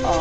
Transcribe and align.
Pipe 0.00 0.16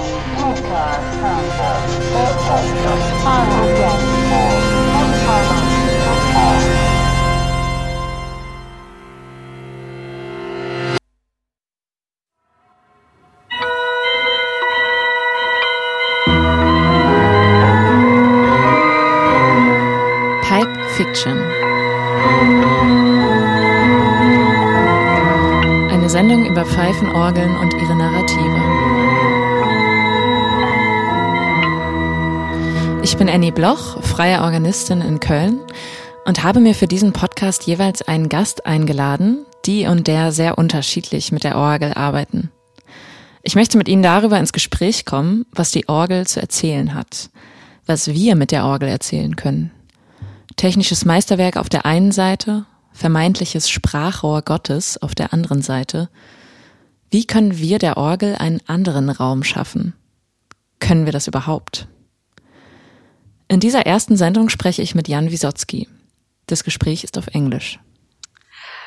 Fiction. 20.89 21.37
Eine 25.89 26.09
Sendung 26.09 26.45
über 26.45 26.65
Pfeifenorgeln 26.65 27.55
und 27.55 27.73
ihre 27.75 27.95
Narrative. 27.95 28.58
Ich 33.09 33.17
bin 33.17 33.27
Annie 33.27 33.51
Bloch, 33.51 34.03
freie 34.03 34.43
Organistin 34.43 35.01
in 35.01 35.19
Köln 35.19 35.59
und 36.25 36.43
habe 36.43 36.59
mir 36.59 36.75
für 36.75 36.85
diesen 36.85 37.11
Podcast 37.11 37.65
jeweils 37.65 38.03
einen 38.03 38.29
Gast 38.29 38.67
eingeladen, 38.67 39.47
die 39.65 39.87
und 39.87 40.05
der 40.05 40.31
sehr 40.31 40.59
unterschiedlich 40.59 41.31
mit 41.31 41.43
der 41.43 41.57
Orgel 41.57 41.95
arbeiten. 41.95 42.51
Ich 43.41 43.55
möchte 43.55 43.79
mit 43.79 43.87
Ihnen 43.87 44.03
darüber 44.03 44.37
ins 44.37 44.53
Gespräch 44.53 45.05
kommen, 45.05 45.47
was 45.51 45.71
die 45.71 45.89
Orgel 45.89 46.27
zu 46.27 46.39
erzählen 46.39 46.93
hat, 46.93 47.31
was 47.87 48.09
wir 48.09 48.35
mit 48.35 48.51
der 48.51 48.63
Orgel 48.65 48.87
erzählen 48.87 49.35
können. 49.35 49.71
Technisches 50.55 51.03
Meisterwerk 51.03 51.57
auf 51.57 51.67
der 51.67 51.87
einen 51.87 52.11
Seite, 52.11 52.67
vermeintliches 52.93 53.71
Sprachrohr 53.71 54.43
Gottes 54.43 55.01
auf 55.01 55.15
der 55.15 55.33
anderen 55.33 55.63
Seite. 55.63 56.09
Wie 57.09 57.25
können 57.25 57.57
wir 57.57 57.79
der 57.79 57.97
Orgel 57.97 58.35
einen 58.35 58.61
anderen 58.67 59.09
Raum 59.09 59.43
schaffen? 59.43 59.95
Können 60.79 61.05
wir 61.05 61.11
das 61.11 61.27
überhaupt? 61.27 61.87
In 63.51 63.59
dieser 63.59 63.87
ersten 63.87 64.15
Sendung 64.15 64.47
spreche 64.49 64.83
ich 64.83 64.93
mit 64.93 65.07
Jan 65.07 65.31
Wisotzki. 65.31 65.87
Das 66.45 66.63
Gespräch 66.63 67.03
ist 67.03 67.17
auf 67.17 67.29
Englisch. 67.33 67.79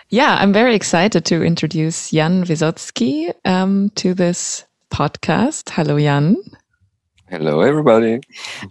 Yeah, 0.08 0.41
I'm 0.41 0.52
very 0.52 0.77
excited 0.77 1.24
to 1.27 1.42
introduce 1.42 2.12
Jan 2.12 2.46
Wisotzki 2.46 3.33
um, 3.44 3.90
to 3.96 4.14
this 4.14 4.64
podcast. 4.88 5.72
Hello, 5.77 5.96
Jan. 5.96 6.36
Hello, 7.28 7.60
everybody. 7.60 8.20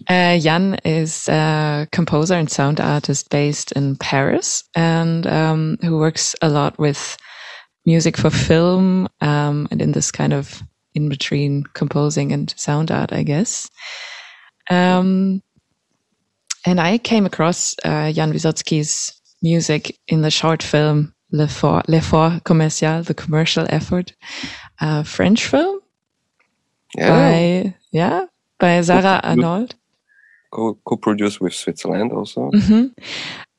Uh, 0.07 0.39
Jan 0.39 0.75
is 0.85 1.27
a 1.27 1.87
composer 1.91 2.35
and 2.35 2.49
sound 2.49 2.79
artist 2.79 3.29
based 3.29 3.73
in 3.73 3.97
Paris 3.97 4.63
and 4.73 5.27
um, 5.27 5.77
who 5.81 5.97
works 5.97 6.37
a 6.41 6.47
lot 6.47 6.79
with 6.79 7.17
music 7.85 8.15
for 8.15 8.29
film 8.29 9.09
um, 9.19 9.67
and 9.71 9.81
in 9.81 9.91
this 9.91 10.09
kind 10.09 10.31
of 10.31 10.63
in 10.93 11.09
between 11.09 11.65
composing 11.73 12.31
and 12.31 12.53
sound 12.55 12.91
art, 12.91 13.11
I 13.11 13.23
guess. 13.23 13.69
Um, 14.69 15.41
and 16.65 16.79
I 16.79 16.97
came 16.97 17.25
across 17.25 17.75
uh, 17.83 18.11
Jan 18.11 18.33
Wisotzki's 18.33 19.19
music 19.41 19.97
in 20.07 20.21
the 20.21 20.31
short 20.31 20.63
film 20.63 21.13
L'effort, 21.31 21.87
L'effort 21.87 22.43
commercial, 22.43 23.03
the 23.03 23.13
commercial 23.13 23.65
effort, 23.69 24.13
uh, 24.79 25.03
French 25.03 25.45
film. 25.45 25.79
Yeah. 26.97 27.09
By, 27.09 27.75
yeah, 27.91 28.25
by 28.59 28.81
Sarah 28.81 29.21
Arnold. 29.23 29.75
Co- 30.51 30.77
co-produced 30.85 31.39
with 31.39 31.53
Switzerland 31.53 32.11
also. 32.11 32.49
hmm 32.51 32.87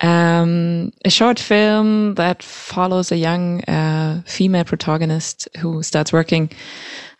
Um, 0.00 0.92
a 1.04 1.10
short 1.10 1.38
film 1.38 2.14
that 2.16 2.42
follows 2.42 3.12
a 3.12 3.16
young 3.16 3.62
uh, 3.64 4.22
female 4.26 4.64
protagonist 4.64 5.48
who 5.58 5.82
starts 5.82 6.12
working 6.12 6.50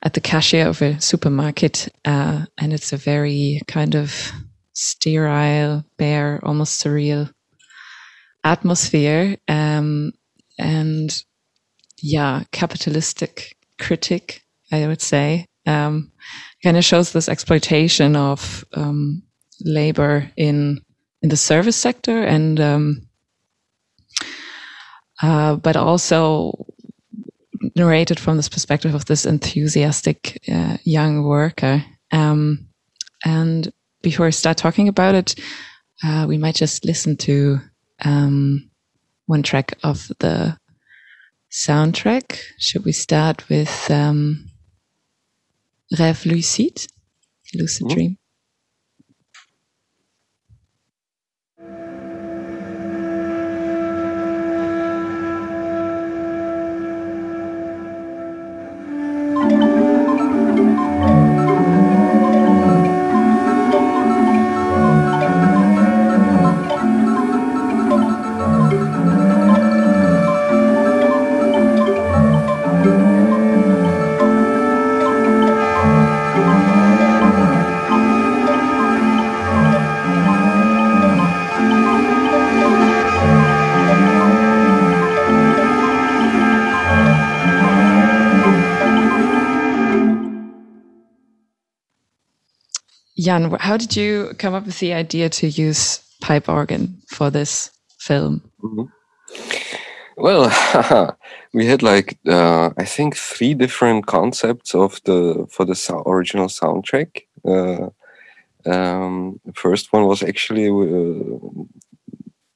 at 0.03 0.15
the 0.15 0.21
cashier 0.21 0.67
of 0.69 0.83
a 0.83 1.01
supermarket, 1.01 1.89
uh, 2.05 2.45
and 2.59 2.73
it's 2.73 2.93
a 2.93 2.97
very 2.97 3.61
kind 3.69 3.95
of 3.95 4.33
sterile, 4.73 5.85
bare, 5.97 6.41
almost 6.43 6.83
surreal 6.83 7.33
atmosphere. 8.45 9.37
Um, 9.49 10.13
and 10.59 11.25
yeah, 12.01 12.43
capitalistic 12.53 13.57
critic, 13.79 14.43
I 14.71 14.87
would 14.87 15.01
say. 15.01 15.47
Um, 15.67 16.11
kind 16.63 16.77
of 16.77 16.85
shows 16.85 17.13
this 17.13 17.29
exploitation 17.29 18.17
of 18.17 18.65
um, 18.75 19.23
labor 19.61 20.31
in 20.37 20.81
in 21.23 21.29
the 21.29 21.37
service 21.37 21.77
sector 21.77 22.23
and 22.23 22.59
um, 22.61 23.07
uh, 25.23 25.55
but 25.55 25.77
also 25.77 26.67
narrated 27.77 28.19
from 28.19 28.37
this 28.37 28.49
perspective 28.49 28.95
of 28.95 29.05
this 29.05 29.25
enthusiastic 29.25 30.43
uh, 30.53 30.77
young 30.83 31.23
worker 31.23 31.85
um, 32.11 32.67
and 33.25 33.73
before 34.03 34.27
I 34.27 34.31
start 34.31 34.57
talking 34.57 34.89
about 34.89 35.15
it 35.15 35.35
uh, 36.05 36.27
we 36.29 36.37
might 36.39 36.57
just 36.57 36.85
listen 36.85 37.17
to 37.17 37.61
um, 38.05 38.69
one 39.27 39.43
track 39.43 39.73
of 39.83 40.09
the 40.19 40.57
soundtrack 41.51 42.39
should 42.59 42.85
we 42.85 42.93
start 42.93 43.49
with 43.49 43.91
um, 43.91 44.49
Rêve 45.95 46.25
lucide, 46.25 46.87
lucid 47.55 47.87
Mhm. 47.87 47.95
dream. 47.95 48.19
Jan, 93.33 93.57
how 93.61 93.79
did 93.79 93.97
you 93.97 94.35
come 94.39 94.53
up 94.53 94.67
with 94.67 94.79
the 94.79 94.93
idea 94.93 95.31
to 95.31 95.47
use 95.47 96.01
pipe 96.21 96.49
organ 96.51 96.99
for 97.09 97.31
this 97.31 97.71
film? 97.99 98.43
Mhm. 98.63 98.89
Well, 100.17 100.51
we 101.55 101.67
had 101.67 101.83
like 101.83 102.19
uh, 102.29 102.71
I 102.77 102.85
think 102.85 103.17
three 103.17 103.55
different 103.55 104.07
concepts 104.07 104.75
of 104.75 105.01
the 105.05 105.47
for 105.49 105.65
the 105.65 105.75
sou- 105.75 106.05
original 106.07 106.49
soundtrack. 106.49 107.11
Uh, 107.45 107.89
um, 108.71 109.41
the 109.47 109.55
first 109.55 109.93
one 109.93 110.07
was 110.07 110.23
actually 110.23 110.69
uh, 110.69 111.39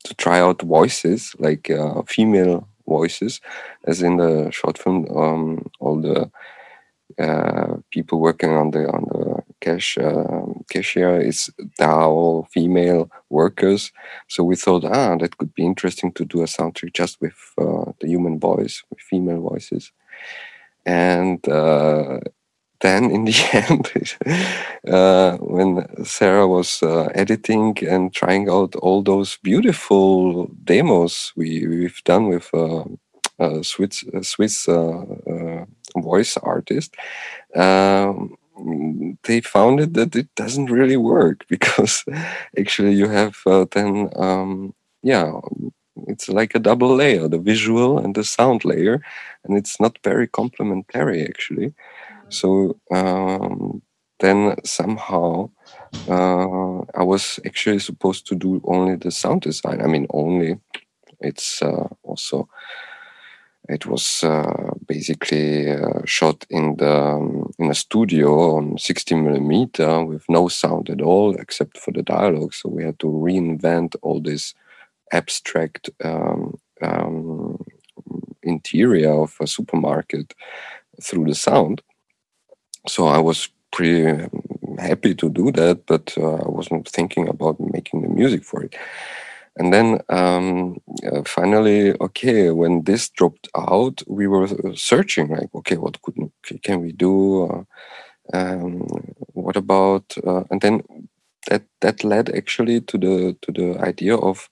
to 0.05 0.15
try 0.15 0.41
out 0.41 0.63
voices, 0.63 1.35
like 1.39 1.71
uh, 1.71 2.03
female 2.07 2.69
voices, 2.87 3.41
as 3.85 4.03
in 4.03 4.19
the 4.19 4.51
short 4.51 4.79
film. 4.79 5.07
Um, 5.17 5.71
all 5.81 6.03
the 6.03 6.31
uh, 7.19 7.77
people 7.91 8.21
working 8.21 8.51
on 8.51 8.71
the 8.71 8.87
on 8.89 9.05
the 9.13 9.43
cash 9.61 9.99
um 9.99 10.36
cashier 10.69 11.21
is 11.21 11.51
all 11.81 12.49
female 12.53 13.11
workers. 13.31 13.93
So 14.29 14.45
we 14.45 14.57
thought, 14.57 14.85
ah, 14.85 15.17
that 15.17 15.37
could 15.39 15.55
be 15.55 15.65
interesting 15.65 16.13
to 16.13 16.25
do 16.25 16.43
a 16.43 16.47
soundtrack 16.47 16.93
just 16.95 17.21
with 17.21 17.37
uh, 17.59 17.93
the 18.01 18.09
human 18.09 18.39
voice, 18.39 18.83
with 18.91 19.01
female 19.01 19.41
voices. 19.41 19.93
And 20.85 21.47
uh, 21.49 22.21
then 22.81 23.11
in 23.11 23.25
the 23.25 23.35
end, 23.53 23.93
uh, 24.89 25.37
when 25.39 26.05
Sarah 26.05 26.47
was 26.47 26.83
uh, 26.83 27.09
editing 27.15 27.77
and 27.89 28.13
trying 28.13 28.49
out 28.49 28.75
all 28.77 29.03
those 29.03 29.39
beautiful 29.43 30.47
demos 30.65 31.33
we, 31.37 31.67
we've 31.67 32.03
done 32.05 32.29
with 32.29 32.51
uh, 32.55 32.85
a 33.39 33.63
Swiss, 33.65 34.05
Swiss 34.23 34.69
uh, 34.69 35.65
voice 35.97 36.37
artist, 36.39 36.95
um, 37.55 38.37
they 39.25 39.41
found 39.41 39.81
it 39.81 39.95
that 39.95 40.17
it 40.17 40.35
doesn't 40.35 40.71
really 40.71 40.97
work 40.97 41.47
because 41.49 42.05
actually 42.59 42.95
you 42.95 43.09
have 43.09 43.37
uh, 43.47 43.67
then 43.73 44.11
um, 44.17 44.75
yeah 45.03 45.33
it's 46.09 46.29
like 46.29 46.55
a 46.55 46.59
double 46.59 46.95
layer 46.95 47.29
the 47.29 47.39
visual 47.39 47.99
and 47.99 48.15
the 48.15 48.25
sound 48.25 48.65
layer 48.65 49.01
and 49.45 49.57
it's 49.57 49.81
not 49.81 49.99
very 50.05 50.27
complementary 50.27 51.23
actually. 51.25 51.73
So 52.29 52.79
um, 52.93 53.83
then 54.21 54.57
somehow 54.65 55.51
uh, 56.09 56.79
i 56.95 57.03
was 57.03 57.41
actually 57.47 57.79
supposed 57.79 58.27
to 58.27 58.35
do 58.35 58.61
only 58.65 58.97
the 58.97 59.11
sound 59.11 59.43
design. 59.43 59.81
I 59.81 59.87
mean 59.87 60.07
only 60.11 60.59
it's 61.21 61.63
uh, 61.63 61.89
also 62.03 62.49
it 63.69 63.87
was 63.87 64.23
uh, 64.23 64.73
basically 64.87 65.71
uh, 65.71 66.05
shot 66.05 66.47
in 66.51 66.77
the 66.77 66.93
um, 66.93 67.53
in 67.59 67.71
a 67.71 67.75
studio 67.75 68.57
on 68.57 68.79
16 68.79 69.25
millimeter 69.25 70.05
with 70.05 70.25
no 70.29 70.49
sound 70.49 70.91
at 70.91 71.01
all 71.01 71.35
except 71.35 71.79
for 71.79 71.91
the 71.93 72.03
dialogue. 72.03 72.55
So 72.55 72.69
we 72.69 72.85
had 72.85 72.99
to 73.01 73.07
reinvent 73.07 73.97
all 74.03 74.21
this 74.21 74.55
abstract 75.13 75.91
um, 76.05 76.59
um, 76.83 77.65
interior 78.43 79.23
of 79.23 79.37
a 79.41 79.47
supermarket 79.47 80.35
through 81.03 81.27
the 81.27 81.35
sound. 81.35 81.83
So 82.87 83.09
I 83.09 83.19
was 83.19 83.49
pretty 83.73 84.07
um, 84.07 84.77
happy 84.79 85.15
to 85.15 85.29
do 85.29 85.51
that, 85.53 85.87
but 85.87 86.15
uh, 86.17 86.37
I 86.37 86.49
wasn't 86.49 86.89
thinking 86.89 87.29
about 87.29 87.59
making 87.59 88.03
the 88.03 88.09
music 88.09 88.45
for 88.45 88.63
it. 88.63 88.77
And 89.57 89.73
then 89.73 90.01
um, 90.11 90.79
uh, 91.11 91.23
finally, 91.27 91.95
okay, 92.01 92.51
when 92.51 92.85
this 92.85 93.09
dropped 93.11 93.49
out, 93.57 94.03
we 94.07 94.27
were 94.27 94.49
searching 94.77 95.29
like, 95.29 95.55
okay, 95.55 95.77
what 95.77 96.01
could 96.03 96.17
can 96.63 96.81
we 96.83 96.93
do? 96.93 97.45
Uh, 97.47 97.65
um, 98.37 98.87
what 99.35 99.57
about? 99.57 100.15
Uh, 100.27 100.45
and 100.51 100.61
then 100.61 100.83
that 101.49 101.63
that 101.81 102.05
led 102.05 102.31
actually 102.31 102.81
to 102.83 102.99
the 102.99 103.37
to 103.43 103.53
the 103.53 103.79
idea 103.81 104.17
of 104.17 104.49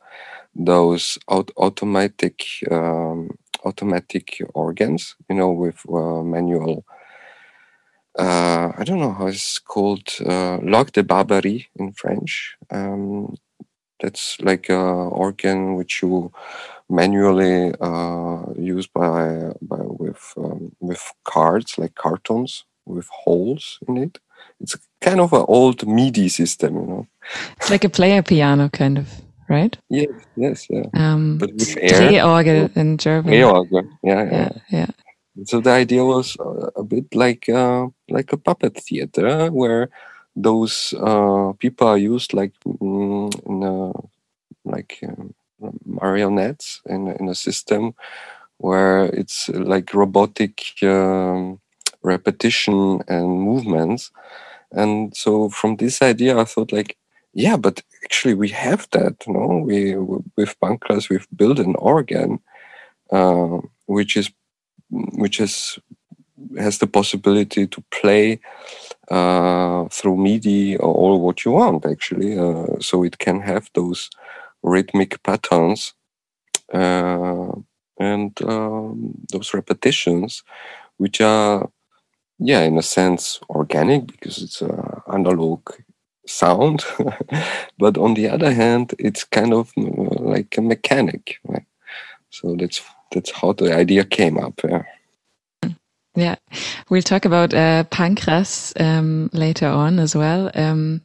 those 0.54 1.18
aut- 1.28 1.52
automatic 1.56 2.42
um, 2.70 3.30
automatic 3.64 4.38
organs, 4.54 5.16
you 5.28 5.36
know, 5.36 5.50
with 5.52 5.80
uh, 5.88 6.22
manual. 6.22 6.84
Uh, 8.18 8.72
I 8.78 8.84
don't 8.84 9.00
know 9.00 9.12
how 9.12 9.26
it's 9.26 9.58
called, 9.58 10.08
uh, 10.24 10.58
L'orgue 10.62 10.92
de 10.92 11.02
Barbarie 11.02 11.68
in 11.76 11.92
French. 11.92 12.56
Um, 12.70 13.34
that's 14.00 14.40
like 14.40 14.68
a 14.68 14.74
organ 14.76 15.74
which 15.76 16.02
you 16.02 16.32
manually 16.88 17.74
uh, 17.80 18.42
use 18.56 18.86
by, 18.86 19.52
by 19.62 19.78
with 19.80 20.32
um, 20.36 20.72
with 20.80 21.12
cards 21.24 21.78
like 21.78 21.94
cartons 21.94 22.64
with 22.86 23.08
holes 23.08 23.78
in 23.88 23.96
it. 23.96 24.18
It's 24.60 24.76
kind 25.00 25.20
of 25.20 25.32
an 25.32 25.44
old 25.48 25.86
MIDI 25.86 26.28
system, 26.28 26.76
you 26.76 26.86
know. 26.86 27.06
It's 27.56 27.70
like 27.70 27.84
a 27.84 27.88
player 27.88 28.22
piano, 28.22 28.68
kind 28.68 28.98
of, 28.98 29.08
right? 29.48 29.76
Yes, 29.88 30.10
yes, 30.36 30.66
yeah. 30.70 30.86
Um, 30.94 31.38
but 31.38 31.52
with 31.52 31.76
air. 31.80 32.10
Drehorgel 32.10 32.76
in 32.76 32.98
German. 32.98 33.32
Drehorgel, 33.32 33.88
yeah, 34.02 34.24
yeah, 34.24 34.30
yeah. 34.30 34.58
yeah. 34.70 34.86
So 35.44 35.60
the 35.60 35.70
idea 35.70 36.04
was 36.04 36.36
uh, 36.38 36.70
a 36.76 36.84
bit 36.84 37.14
like 37.14 37.48
uh, 37.48 37.88
like 38.08 38.32
a 38.32 38.36
puppet 38.36 38.76
theater 38.76 39.48
where 39.50 39.90
those 40.36 40.94
uh, 41.00 41.52
people 41.58 41.86
are 41.88 41.98
used 41.98 42.34
like 42.34 42.52
mm, 42.66 43.30
in 43.46 43.62
a, 43.62 43.92
like 44.64 44.98
um, 45.06 45.34
marionettes 45.84 46.80
in 46.86 47.08
in 47.08 47.28
a 47.28 47.34
system 47.34 47.94
where 48.58 49.06
it's 49.06 49.48
like 49.50 49.94
robotic 49.94 50.62
um, 50.82 51.60
repetition 52.02 53.02
and 53.08 53.40
movements. 53.40 54.10
And 54.72 55.16
so 55.16 55.48
from 55.50 55.76
this 55.76 56.02
idea, 56.02 56.38
I 56.38 56.44
thought 56.44 56.72
like, 56.72 56.96
yeah, 57.34 57.56
but 57.56 57.82
actually 58.04 58.34
we 58.34 58.50
have 58.50 58.88
that. 58.92 59.16
You 59.26 59.34
know, 59.34 59.62
we 59.66 59.96
with 60.36 60.58
Pankras 60.60 61.08
we've 61.10 61.28
built 61.36 61.58
an 61.58 61.74
organ 61.76 62.40
uh, 63.10 63.58
which 63.86 64.16
is 64.16 64.30
which 64.90 65.40
is 65.40 65.78
has 66.58 66.78
the 66.78 66.86
possibility 66.86 67.66
to 67.66 67.82
play 67.90 68.40
uh, 69.10 69.86
through 69.88 70.16
MIDI 70.16 70.76
or 70.76 70.94
all 70.94 71.20
what 71.20 71.44
you 71.44 71.52
want 71.52 71.86
actually. 71.86 72.38
Uh, 72.38 72.78
so 72.80 73.02
it 73.04 73.18
can 73.18 73.40
have 73.40 73.70
those 73.74 74.10
rhythmic 74.62 75.22
patterns 75.22 75.94
uh, 76.72 77.52
and 77.98 78.42
um, 78.42 79.14
those 79.32 79.54
repetitions, 79.54 80.42
which 80.96 81.20
are, 81.20 81.70
yeah, 82.38 82.62
in 82.62 82.78
a 82.78 82.82
sense, 82.82 83.40
organic 83.50 84.06
because 84.06 84.42
it's 84.42 84.60
an 84.62 85.02
analog 85.12 85.60
sound. 86.26 86.84
but 87.78 87.96
on 87.98 88.14
the 88.14 88.28
other 88.28 88.52
hand, 88.52 88.94
it's 88.98 89.24
kind 89.24 89.52
of 89.52 89.72
uh, 89.76 90.20
like 90.20 90.56
a 90.58 90.62
mechanic. 90.62 91.38
Right? 91.44 91.66
So 92.30 92.56
that's 92.56 92.82
that's 93.12 93.30
how 93.30 93.52
the 93.52 93.72
idea 93.74 94.04
came 94.04 94.38
up. 94.38 94.60
Yeah. 94.64 94.82
Yeah, 96.16 96.36
we'll 96.90 97.02
talk 97.02 97.24
about 97.24 97.52
uh, 97.52 97.84
Pankras 97.90 98.72
um, 98.80 99.30
later 99.32 99.66
on 99.66 99.98
as 99.98 100.14
well. 100.14 100.50
Um, 100.54 101.02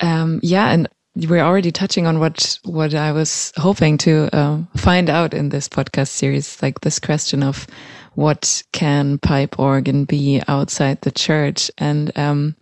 um, 0.00 0.38
yeah, 0.42 0.70
and 0.70 0.88
we're 1.16 1.42
already 1.44 1.72
touching 1.72 2.06
on 2.06 2.20
what 2.20 2.58
what 2.64 2.94
I 2.94 3.12
was 3.12 3.52
hoping 3.56 3.98
to 3.98 4.28
uh, 4.32 4.58
find 4.76 5.10
out 5.10 5.34
in 5.34 5.48
this 5.48 5.68
podcast 5.68 6.08
series, 6.08 6.62
like 6.62 6.80
this 6.80 6.98
question 6.98 7.42
of 7.42 7.66
what 8.14 8.62
can 8.72 9.18
pipe 9.18 9.58
organ 9.58 10.04
be 10.04 10.40
outside 10.46 11.00
the 11.00 11.10
church, 11.10 11.70
and 11.78 12.16
um, 12.16 12.54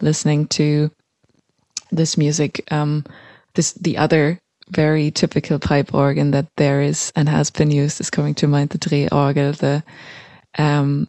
listening 0.00 0.46
to 0.48 0.90
this 1.90 2.16
music, 2.16 2.72
um, 2.72 3.04
this 3.54 3.72
the 3.72 3.96
other 3.96 4.38
very 4.68 5.10
typical 5.10 5.58
pipe 5.58 5.92
organ 5.92 6.30
that 6.30 6.46
there 6.56 6.80
is 6.80 7.12
and 7.16 7.28
has 7.28 7.50
been 7.50 7.72
used 7.72 8.00
is 8.00 8.10
coming 8.10 8.34
to 8.34 8.46
mind 8.46 8.70
the 8.70 8.78
Drehorgel, 8.78 9.56
the 9.56 9.82
um, 10.58 11.08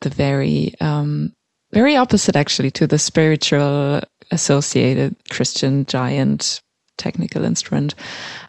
the 0.00 0.10
very 0.10 0.74
um, 0.80 1.32
very 1.72 1.96
opposite 1.96 2.36
actually 2.36 2.70
to 2.72 2.86
the 2.86 2.98
spiritual 2.98 4.00
associated 4.30 5.16
Christian 5.30 5.86
giant 5.86 6.60
technical 6.96 7.44
instrument. 7.44 7.94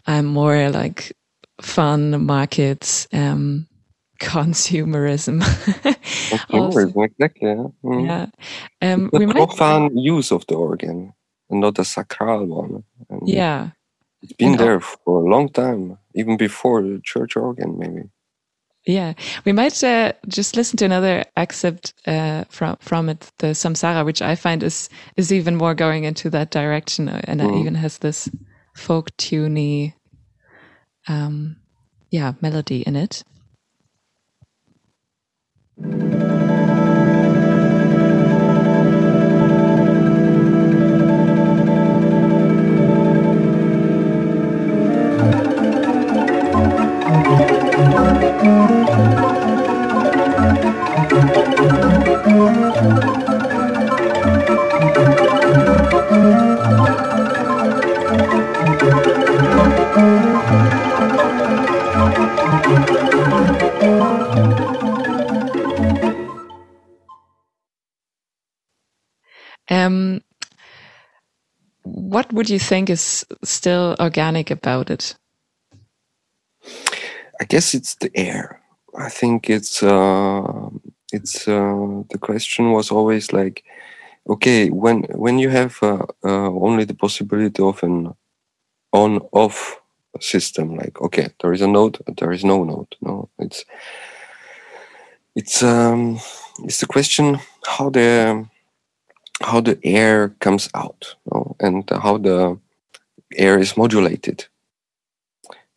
I'm 0.08 0.26
more 0.26 0.70
like 0.70 1.14
fun 1.62 2.26
markets, 2.26 3.08
um, 3.14 3.68
consumerism. 4.20 5.42
consumerism, 5.42 7.06
exactly. 7.06 7.50
Yeah. 7.50 7.68
Mm. 7.84 8.06
yeah. 8.06 8.94
Um, 8.94 9.10
the 9.12 9.28
profane 9.28 9.84
might... 9.84 10.04
use 10.04 10.32
of 10.32 10.46
the 10.48 10.56
organ, 10.56 11.14
and 11.50 11.62
not 11.62 11.76
the 11.76 11.86
sacral 11.86 12.46
one. 12.46 12.84
And 13.10 13.28
yeah. 13.28 13.70
It's 14.22 14.34
been 14.34 14.50
and 14.50 14.60
there 14.60 14.80
for 14.80 15.24
a 15.24 15.30
long 15.30 15.50
time, 15.50 15.98
even 16.14 16.38
before 16.38 16.84
the 16.84 17.02
church 17.04 17.36
organ, 17.36 17.80
maybe. 17.80 18.04
Yeah, 18.86 19.14
we 19.46 19.52
might 19.52 19.84
uh, 19.84 20.14
just 20.28 20.56
listen 20.56 20.78
to 20.78 20.86
another 20.86 21.24
excerpt 21.38 21.94
uh, 22.08 22.46
from 22.50 22.78
from 22.80 23.10
it, 23.10 23.32
the 23.38 23.48
Samsara, 23.48 24.04
which 24.04 24.24
I 24.24 24.36
find 24.36 24.64
is 24.64 24.90
is 25.18 25.32
even 25.32 25.56
more 25.56 25.76
going 25.76 26.04
into 26.04 26.32
that 26.32 26.50
direction, 26.50 27.08
uh, 27.08 27.22
and 27.26 27.42
mm. 27.42 27.50
it 27.50 27.60
even 27.60 27.76
has 27.76 28.00
this 28.00 28.28
folk 28.76 29.12
tuney, 29.18 29.94
um, 31.08 31.58
yeah, 32.10 32.34
melody 32.42 32.82
in 32.82 32.96
it. 32.96 33.24
What 72.32 72.38
would 72.38 72.50
you 72.50 72.60
think 72.60 72.90
is 72.90 73.26
still 73.44 73.96
organic 74.00 74.52
about 74.52 74.90
it? 74.90 75.16
I 77.42 77.44
guess 77.44 77.74
it's 77.74 77.96
the 77.96 78.10
air. 78.16 78.62
I 78.98 79.10
think 79.10 79.50
it's 79.50 79.84
uh, 79.84 80.70
it's 81.12 81.46
uh, 81.46 82.04
the 82.10 82.18
question 82.18 82.72
was 82.72 82.90
always 82.90 83.34
like, 83.34 83.64
okay, 84.30 84.70
when 84.70 85.04
when 85.16 85.40
you 85.40 85.50
have 85.50 85.78
uh, 85.82 86.06
uh 86.24 86.50
only 86.52 86.86
the 86.86 86.94
possibility 86.94 87.62
of 87.62 87.84
an 87.84 88.14
on-off 88.94 89.82
system, 90.22 90.78
like 90.78 91.02
okay, 91.02 91.28
there 91.42 91.52
is 91.54 91.62
a 91.62 91.68
note, 91.68 92.00
there 92.18 92.32
is 92.32 92.46
no 92.46 92.64
note. 92.64 92.96
No, 93.02 93.30
it's 93.40 93.66
it's 95.36 95.64
um, 95.64 96.20
it's 96.64 96.80
the 96.80 96.88
question 96.88 97.40
how 97.66 97.90
the 97.90 98.48
how 99.42 99.62
the 99.62 99.80
air 99.84 100.30
comes 100.40 100.70
out 100.76 101.16
you 101.26 101.32
know, 101.34 101.56
and 101.60 101.90
how 101.90 102.18
the 102.18 102.60
air 103.36 103.60
is 103.60 103.78
modulated. 103.78 104.46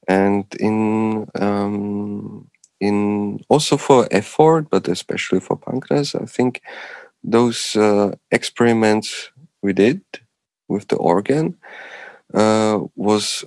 And 0.09 0.45
in 0.61 1.29
um, 1.41 2.51
in 2.81 3.41
also 3.49 3.77
for 3.77 4.09
effort 4.11 4.69
but 4.71 4.89
especially 4.89 5.41
for 5.41 5.57
Pankras 5.57 6.21
i 6.21 6.27
think 6.27 6.61
those 7.25 7.77
uh, 7.77 8.15
experiments 8.31 9.31
we 9.63 9.73
did 9.73 10.01
with 10.69 10.89
the 10.89 10.97
organ 10.97 11.57
uh, 12.35 12.81
was 12.97 13.45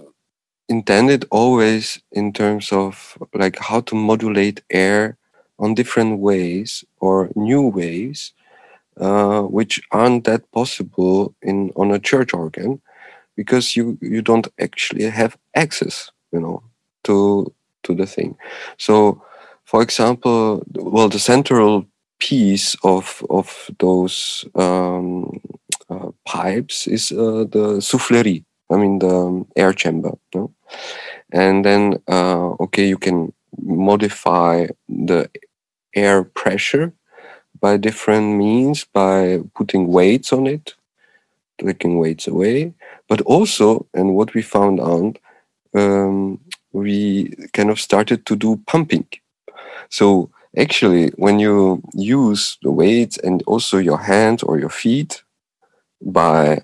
intended 0.70 1.26
always 1.32 2.00
in 2.12 2.34
terms 2.34 2.72
of 2.72 3.18
like 3.34 3.58
how 3.60 3.82
to 3.82 3.96
modulate 3.96 4.62
air 4.72 5.18
on 5.60 5.76
different 5.76 6.20
ways 6.20 6.84
or 7.00 7.30
new 7.36 7.64
ways 7.64 8.34
uh, 9.00 9.42
which 9.42 9.82
aren't 9.92 10.24
that 10.26 10.50
possible 10.52 11.34
in 11.42 11.72
on 11.76 11.92
a 11.92 12.00
church 12.00 12.34
organ 12.34 12.82
because 13.36 13.76
you 13.76 13.98
you 14.02 14.22
don't 14.22 14.48
actually 14.60 15.04
have 15.10 15.38
access 15.56 16.12
you 16.32 16.40
know 16.40 16.64
to 17.04 17.52
to 17.84 17.94
the 17.94 18.06
thing 18.06 18.36
so 18.78 19.22
for 19.66 19.82
example 19.82 20.64
well 20.76 21.10
the 21.10 21.20
central 21.20 21.86
piece 22.20 22.76
of 22.84 23.24
of 23.30 23.70
those 23.80 24.46
um, 24.56 25.40
uh, 25.90 26.10
pipes 26.26 26.88
is 26.88 27.12
uh, 27.12 27.46
the 27.52 27.80
soufflerie 27.80 28.44
i 28.72 28.76
mean 28.76 29.00
the 29.00 29.10
um, 29.10 29.48
air 29.56 29.74
chamber 29.74 30.18
no? 30.34 30.52
and 31.32 31.64
then 31.64 32.02
uh, 32.08 32.50
okay 32.60 32.88
you 32.88 32.98
can 32.98 33.32
modify 33.62 34.66
the 34.90 35.30
air 35.96 36.24
pressure 36.24 36.94
by 37.60 37.78
different 37.78 38.38
means 38.38 38.86
by 38.86 39.42
putting 39.56 39.88
weights 39.88 40.34
on 40.34 40.48
it 40.48 40.76
taking 41.58 41.98
weights 41.98 42.28
away. 42.28 42.74
But 43.08 43.22
also 43.22 43.86
and 43.94 44.16
what 44.16 44.34
we 44.34 44.42
found 44.42 44.80
out 44.80 45.18
um, 45.74 46.40
we 46.72 47.34
kind 47.54 47.70
of 47.70 47.80
started 47.80 48.26
to 48.26 48.36
do 48.36 48.62
pumping. 48.68 49.08
So 49.90 50.30
actually 50.58 51.10
when 51.18 51.40
you 51.40 51.82
use 51.94 52.58
the 52.64 52.72
weights 52.72 53.18
and 53.18 53.44
also 53.44 53.78
your 53.78 53.98
hands 53.98 54.44
or 54.44 54.60
your 54.60 54.70
feet 54.70 55.24
by 56.02 56.62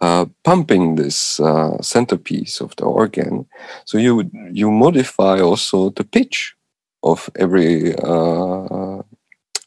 uh, 0.00 0.26
pumping 0.44 0.94
this 0.94 1.40
uh, 1.40 1.80
centerpiece 1.82 2.60
of 2.60 2.74
the 2.76 2.84
organ 2.84 3.44
so 3.84 3.98
you 3.98 4.30
you 4.52 4.70
modify 4.70 5.40
also 5.40 5.90
the 5.90 6.04
pitch 6.04 6.54
of 7.02 7.28
every 7.36 7.96
uh, 7.96 9.02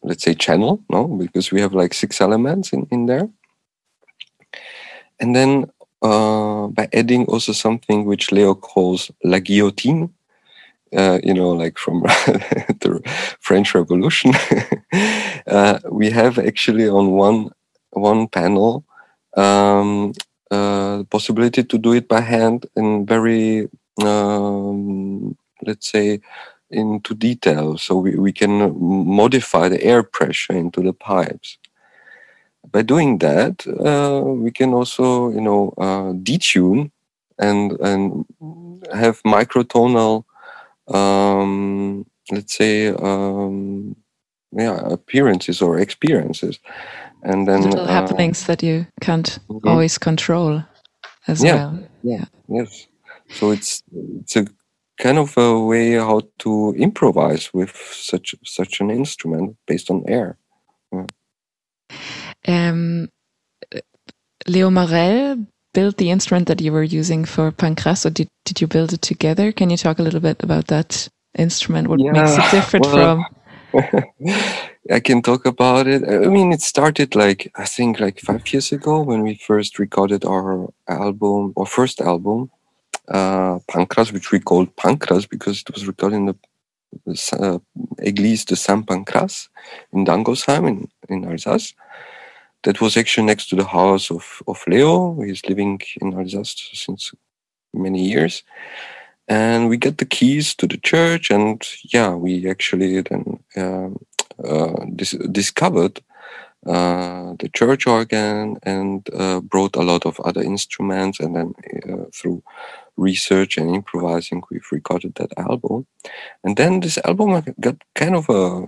let's 0.03 0.23
say 0.23 0.33
channel 0.33 0.83
no? 0.89 1.07
Because 1.07 1.51
we 1.51 1.61
have 1.61 1.73
like 1.73 1.93
six 1.93 2.21
elements 2.21 2.73
in, 2.73 2.87
in 2.91 3.05
there. 3.05 3.29
And 5.19 5.35
then 5.35 5.71
uh, 6.01 6.67
by 6.67 6.87
adding 6.93 7.25
also 7.25 7.53
something 7.53 8.05
which 8.05 8.31
leo 8.31 8.55
calls 8.55 9.11
la 9.23 9.39
guillotine 9.39 10.09
uh, 10.95 11.19
you 11.23 11.33
know 11.33 11.51
like 11.51 11.77
from 11.77 12.01
the 12.81 13.01
french 13.39 13.75
revolution 13.75 14.33
uh, 15.47 15.79
we 15.91 16.09
have 16.09 16.37
actually 16.39 16.87
on 16.89 17.11
one 17.11 17.49
one 17.91 18.27
panel 18.27 18.83
um, 19.37 20.11
uh, 20.49 21.03
possibility 21.09 21.63
to 21.63 21.77
do 21.77 21.93
it 21.93 22.07
by 22.07 22.19
hand 22.21 22.65
in 22.75 23.05
very 23.05 23.69
um, 24.03 25.37
let's 25.65 25.89
say 25.89 26.19
into 26.71 27.13
detail 27.13 27.77
so 27.77 27.97
we, 27.97 28.15
we 28.15 28.31
can 28.31 28.73
modify 29.05 29.69
the 29.69 29.81
air 29.83 30.03
pressure 30.03 30.53
into 30.53 30.81
the 30.81 30.93
pipes. 30.93 31.57
By 32.71 32.83
doing 32.83 33.17
that 33.19 33.65
uh, 33.67 34.21
we 34.23 34.51
can 34.51 34.73
also 34.73 35.29
you 35.29 35.41
know 35.41 35.73
uh, 35.77 36.13
detune 36.13 36.91
and 37.37 37.71
and 37.79 38.25
have 38.93 39.21
microtonal 39.23 40.23
um, 40.87 42.05
let's 42.31 42.55
say 42.55 42.87
um, 42.87 43.95
yeah 44.51 44.79
appearances 44.85 45.61
or 45.61 45.79
experiences. 45.79 46.59
And 47.23 47.47
then 47.47 47.61
little 47.61 47.81
uh, 47.81 47.87
happenings 47.87 48.47
that 48.47 48.63
you 48.63 48.87
can't 48.99 49.39
mm-hmm. 49.47 49.67
always 49.67 49.97
control 49.97 50.63
as 51.27 51.43
yeah. 51.43 51.55
well. 51.55 51.79
Yeah. 52.03 52.25
Yes. 52.47 52.87
So 53.29 53.51
it's 53.51 53.83
it's 54.19 54.35
a 54.35 54.45
kind 54.99 55.17
of 55.17 55.37
a 55.37 55.59
way 55.59 55.93
how 55.93 56.21
to 56.39 56.73
improvise 56.77 57.53
with 57.53 57.75
such 57.75 58.35
such 58.43 58.81
an 58.81 58.91
instrument 58.91 59.57
based 59.67 59.89
on 59.89 60.03
air. 60.07 60.37
Yeah. 60.91 61.05
Um, 62.47 63.09
Leo 64.47 64.69
Marel 64.69 65.45
built 65.73 65.97
the 65.97 66.11
instrument 66.11 66.47
that 66.47 66.61
you 66.61 66.71
were 66.71 66.83
using 66.83 67.25
for 67.25 67.51
Pankras, 67.51 68.05
or 68.05 68.09
did, 68.09 68.27
did 68.45 68.59
you 68.59 68.67
build 68.67 68.93
it 68.93 69.01
together? 69.01 69.51
Can 69.51 69.69
you 69.69 69.77
talk 69.77 69.99
a 69.99 70.03
little 70.03 70.19
bit 70.19 70.43
about 70.43 70.67
that 70.67 71.07
instrument? 71.37 71.87
What 71.87 71.99
yeah, 71.99 72.11
makes 72.11 72.37
it 72.37 72.51
different 72.51 72.85
well, 72.87 73.25
from? 73.25 73.35
I 74.91 74.99
can 74.99 75.21
talk 75.21 75.45
about 75.45 75.87
it. 75.87 76.03
I 76.07 76.27
mean, 76.27 76.51
it 76.51 76.61
started 76.61 77.15
like 77.15 77.51
I 77.55 77.65
think 77.65 77.99
like 77.99 78.19
five 78.19 78.51
years 78.51 78.71
ago 78.71 79.01
when 79.01 79.21
we 79.21 79.35
first 79.35 79.79
recorded 79.79 80.25
our 80.25 80.67
album, 80.87 81.53
our 81.55 81.65
first 81.65 82.01
album, 82.01 82.51
uh, 83.07 83.59
Pancras, 83.67 84.11
which 84.11 84.31
we 84.31 84.39
called 84.39 84.75
Pancras 84.75 85.25
because 85.25 85.61
it 85.61 85.73
was 85.73 85.87
recorded 85.87 86.17
in 86.17 86.25
the, 86.25 86.35
uh, 87.39 87.59
Église 87.99 88.45
de 88.45 88.55
Saint 88.55 88.85
Pancras 88.85 89.49
in 89.93 90.05
Dangolsheim 90.05 90.67
in, 90.67 90.89
in 91.09 91.25
Alsace. 91.25 91.73
That 92.63 92.79
was 92.79 92.95
actually 92.95 93.25
next 93.25 93.49
to 93.49 93.55
the 93.55 93.65
house 93.65 94.11
of, 94.11 94.43
of 94.47 94.63
Leo. 94.67 95.19
He's 95.21 95.43
living 95.45 95.81
in 95.99 96.13
Alsace 96.13 96.69
since 96.73 97.11
many 97.73 98.03
years. 98.03 98.43
And 99.27 99.69
we 99.69 99.77
get 99.77 99.97
the 99.97 100.05
keys 100.05 100.53
to 100.55 100.67
the 100.67 100.77
church, 100.77 101.31
and 101.31 101.65
yeah, 101.93 102.13
we 102.13 102.49
actually 102.49 103.01
then 103.01 103.39
um, 103.55 103.97
uh, 104.43 104.85
dis- 104.95 105.17
discovered 105.31 106.01
uh, 106.65 107.33
the 107.39 107.49
church 107.53 107.87
organ 107.87 108.57
and 108.63 109.09
uh, 109.13 109.41
brought 109.41 109.75
a 109.75 109.81
lot 109.81 110.05
of 110.05 110.19
other 110.19 110.43
instruments 110.43 111.19
and 111.19 111.35
then 111.35 111.53
uh, 111.89 112.05
through 112.13 112.43
research 112.97 113.57
and 113.57 113.73
improvising, 113.73 114.43
we've 114.49 114.71
recorded 114.71 115.15
that 115.15 115.31
album. 115.37 115.87
And 116.43 116.55
then 116.57 116.79
this 116.81 116.99
album 117.03 117.43
got 117.59 117.77
kind 117.95 118.15
of 118.15 118.29
a 118.29 118.65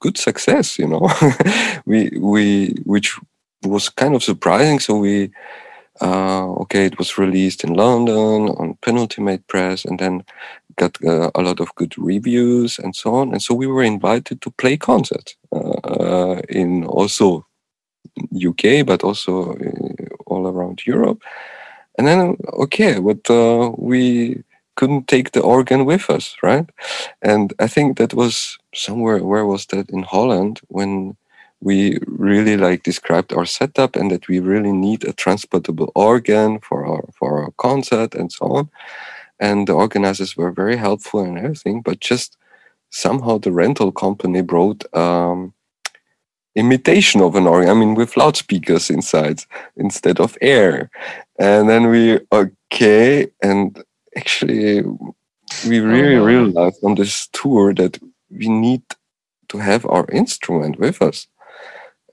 good 0.00 0.18
success, 0.18 0.78
you 0.78 0.88
know. 0.88 1.08
we 1.86 2.10
we 2.18 2.74
which 2.84 3.18
was 3.64 3.88
kind 3.88 4.14
of 4.14 4.22
surprising. 4.22 4.80
So 4.80 4.96
we 4.96 5.30
uh, 6.00 6.46
okay, 6.62 6.86
it 6.86 6.98
was 6.98 7.18
released 7.18 7.64
in 7.64 7.74
London 7.74 8.48
on 8.48 8.78
Penultimate 8.80 9.46
Press, 9.46 9.84
and 9.84 9.98
then 9.98 10.24
got 10.76 10.96
uh, 11.04 11.30
a 11.34 11.42
lot 11.42 11.60
of 11.60 11.74
good 11.74 11.96
reviews 11.98 12.78
and 12.78 12.96
so 12.96 13.14
on. 13.14 13.32
And 13.32 13.42
so 13.42 13.54
we 13.54 13.66
were 13.66 13.82
invited 13.82 14.40
to 14.42 14.50
play 14.50 14.76
concerts 14.76 15.36
uh, 15.52 16.40
in 16.48 16.84
also 16.84 17.46
UK, 18.34 18.86
but 18.86 19.04
also 19.04 19.52
uh, 19.52 20.06
all 20.26 20.46
around 20.46 20.86
Europe. 20.86 21.22
And 21.98 22.06
then, 22.06 22.36
okay, 22.54 22.98
but 22.98 23.28
uh, 23.30 23.72
we 23.76 24.42
couldn't 24.76 25.08
take 25.08 25.32
the 25.32 25.42
organ 25.42 25.84
with 25.84 26.08
us, 26.08 26.36
right? 26.42 26.68
And 27.20 27.52
I 27.58 27.68
think 27.68 27.98
that 27.98 28.14
was 28.14 28.58
somewhere, 28.74 29.22
where 29.22 29.44
was 29.44 29.66
that? 29.66 29.90
In 29.90 30.02
Holland, 30.02 30.60
when 30.68 31.16
we 31.62 31.98
really 32.06 32.56
like 32.56 32.82
described 32.82 33.32
our 33.32 33.46
setup 33.46 33.94
and 33.96 34.10
that 34.10 34.26
we 34.28 34.40
really 34.40 34.72
need 34.72 35.04
a 35.04 35.12
transportable 35.12 35.92
organ 35.94 36.58
for 36.58 36.84
our 36.84 37.04
for 37.18 37.42
our 37.42 37.52
concert 37.56 38.14
and 38.14 38.30
so 38.32 38.46
on. 38.46 38.70
And 39.38 39.66
the 39.66 39.72
organizers 39.72 40.36
were 40.36 40.50
very 40.50 40.76
helpful 40.76 41.20
and 41.20 41.38
everything, 41.38 41.80
but 41.82 42.00
just 42.00 42.36
somehow 42.90 43.38
the 43.38 43.52
rental 43.52 43.92
company 43.92 44.42
brought 44.42 44.84
um, 44.94 45.54
imitation 46.54 47.20
of 47.20 47.34
an 47.34 47.46
organ. 47.46 47.70
I 47.70 47.74
mean, 47.74 47.94
with 47.94 48.16
loudspeakers 48.16 48.90
inside 48.90 49.44
instead 49.76 50.20
of 50.20 50.36
air. 50.40 50.90
And 51.38 51.68
then 51.68 51.88
we, 51.88 52.20
okay. 52.30 53.28
And 53.42 53.82
actually, 54.16 54.82
we 55.66 55.80
really 55.80 56.16
oh, 56.16 56.24
realized 56.24 56.84
on 56.84 56.94
this 56.96 57.28
tour 57.32 57.74
that 57.74 57.98
we 58.30 58.48
need 58.48 58.82
to 59.48 59.58
have 59.58 59.86
our 59.86 60.06
instrument 60.10 60.78
with 60.78 61.02
us. 61.02 61.26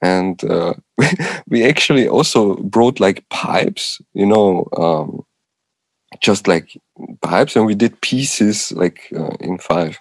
And 0.02 0.44
uh, 0.44 0.74
we 1.48 1.66
actually 1.66 2.08
also 2.08 2.56
brought 2.58 3.00
like 3.00 3.28
pipes, 3.30 4.02
you 4.14 4.26
know, 4.26 4.68
um, 4.78 5.26
just 6.22 6.48
like 6.48 6.78
pipes, 7.22 7.56
and 7.56 7.66
we 7.66 7.76
did 7.76 8.02
pieces 8.02 8.72
like 8.74 9.10
uh, 9.16 9.36
in 9.40 9.58
five, 9.60 9.98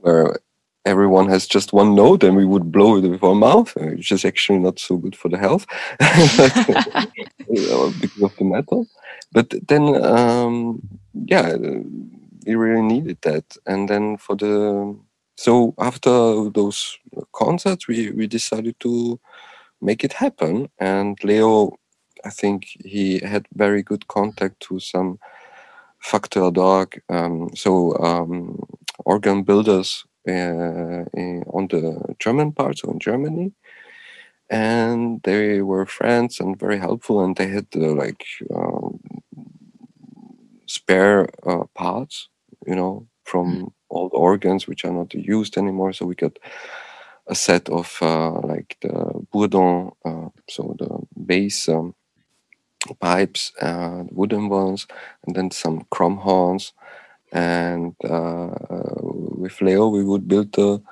where 0.00 0.36
everyone 0.84 1.28
has 1.28 1.46
just 1.46 1.72
one 1.72 1.94
note 1.94 2.24
and 2.24 2.36
we 2.36 2.44
would 2.44 2.72
blow 2.72 2.96
it 2.96 3.06
with 3.08 3.22
our 3.22 3.34
mouth, 3.34 3.76
uh, 3.76 3.86
which 3.86 4.10
is 4.12 4.24
actually 4.24 4.58
not 4.58 4.78
so 4.78 4.96
good 4.96 5.14
for 5.14 5.28
the 5.28 5.36
health 5.38 5.66
because 8.00 8.22
of 8.22 8.36
the 8.36 8.44
metal. 8.44 8.86
But 9.32 9.54
then, 9.68 10.02
um, 10.04 10.80
yeah, 11.14 11.54
we 12.46 12.54
really 12.54 12.82
needed 12.82 13.18
that. 13.22 13.56
And 13.66 13.88
then 13.88 14.16
for 14.16 14.36
the 14.36 14.96
so 15.40 15.74
after 15.78 16.50
those 16.50 16.98
concerts, 17.32 17.88
we 17.88 18.10
we 18.10 18.26
decided 18.26 18.76
to 18.80 19.18
make 19.80 20.04
it 20.04 20.12
happen. 20.12 20.68
And 20.78 21.16
Leo, 21.24 21.78
I 22.26 22.30
think 22.40 22.66
he 22.84 23.20
had 23.20 23.46
very 23.54 23.82
good 23.82 24.06
contact 24.06 24.60
to 24.68 24.78
some 24.78 25.18
Factor 25.98 26.50
Dog, 26.50 26.94
um, 27.08 27.48
so 27.54 27.96
um, 27.96 28.58
organ 29.06 29.42
builders 29.42 30.04
uh, 30.28 31.04
in, 31.14 31.44
on 31.54 31.68
the 31.68 32.14
German 32.18 32.52
part, 32.52 32.78
so 32.78 32.90
in 32.90 32.98
Germany. 32.98 33.52
And 34.50 35.22
they 35.22 35.62
were 35.62 35.86
friends 35.86 36.40
and 36.40 36.60
very 36.60 36.78
helpful, 36.78 37.24
and 37.24 37.34
they 37.36 37.48
had 37.48 37.66
uh, 37.74 37.94
like 37.94 38.24
um, 38.54 39.00
spare 40.66 41.28
uh, 41.46 41.64
parts, 41.74 42.28
you 42.66 42.74
know, 42.74 43.06
from 43.24 43.72
all 43.90 44.08
the 44.08 44.16
organs 44.16 44.68
which 44.68 44.84
are 44.86 44.92
not 44.92 45.14
used 45.14 45.58
anymore. 45.58 45.92
So 45.92 46.06
we 46.06 46.14
got 46.16 46.38
a 47.26 47.34
set 47.34 47.68
of 47.68 47.96
uh, 48.02 48.32
like 48.40 48.76
the 48.82 49.26
bourdon, 49.32 49.92
uh, 50.04 50.28
so 50.48 50.76
the 50.78 50.90
bass 51.26 51.68
um, 51.68 51.94
pipes, 53.00 53.52
uh, 53.60 54.04
wooden 54.10 54.48
ones, 54.48 54.86
and 55.26 55.36
then 55.36 55.50
some 55.50 55.86
chrome 55.90 56.16
horns. 56.18 56.72
And 57.32 57.94
uh, 58.04 58.50
with 59.00 59.60
Leo, 59.62 59.88
we 59.88 60.04
would 60.04 60.28
build 60.28 60.52
the 60.52 60.82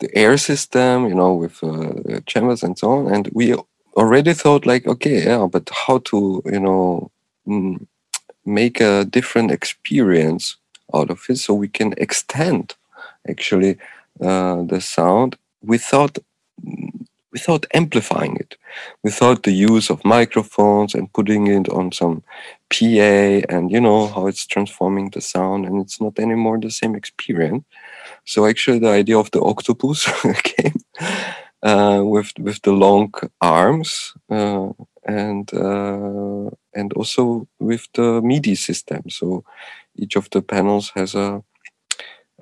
the 0.00 0.16
air 0.16 0.36
system, 0.38 1.06
you 1.08 1.14
know, 1.14 1.34
with 1.34 1.62
uh, 1.62 2.20
chambers 2.26 2.62
and 2.62 2.78
so 2.78 2.90
on. 2.92 3.14
And 3.14 3.30
we 3.34 3.54
already 3.96 4.34
thought 4.34 4.66
like, 4.66 4.86
okay, 4.86 5.24
yeah, 5.24 5.46
but 5.50 5.70
how 5.86 5.98
to, 6.10 6.42
you 6.46 6.60
know, 6.60 7.10
mm, 7.46 7.86
make 8.46 8.80
a 8.80 9.04
different 9.04 9.50
experience 9.52 10.56
out 10.94 11.10
of 11.10 11.20
it 11.28 11.36
so 11.36 11.54
we 11.54 11.68
can 11.68 11.94
extend 11.96 12.74
actually 13.28 13.78
uh, 14.20 14.62
the 14.64 14.80
sound 14.80 15.36
without 15.62 16.18
without 17.32 17.66
amplifying 17.74 18.36
it, 18.36 18.56
without 19.02 19.44
the 19.44 19.52
use 19.52 19.90
of 19.90 20.04
microphones 20.04 20.94
and 20.94 21.12
putting 21.12 21.46
it 21.46 21.68
on 21.68 21.92
some 21.92 22.22
PA 22.70 23.42
and 23.48 23.70
you 23.70 23.80
know 23.80 24.08
how 24.08 24.26
it's 24.26 24.46
transforming 24.46 25.10
the 25.10 25.20
sound 25.20 25.64
and 25.64 25.80
it's 25.80 26.00
not 26.00 26.18
anymore 26.18 26.58
the 26.58 26.70
same 26.70 26.94
experience. 26.94 27.64
So 28.24 28.46
actually 28.46 28.80
the 28.80 28.90
idea 28.90 29.18
of 29.18 29.30
the 29.30 29.40
octopus 29.42 30.08
came 30.42 30.74
uh, 31.62 32.02
with 32.04 32.32
with 32.38 32.62
the 32.62 32.72
long 32.72 33.12
arms 33.40 34.14
uh, 34.30 34.68
and 35.04 35.52
uh, 35.54 36.50
and 36.74 36.92
also 36.94 37.46
with 37.58 37.86
the 37.94 38.20
MIDI 38.22 38.54
system. 38.54 39.02
So 39.08 39.44
each 40.00 40.16
of 40.16 40.28
the 40.30 40.42
panels 40.42 40.90
has 40.94 41.14
a 41.14 41.42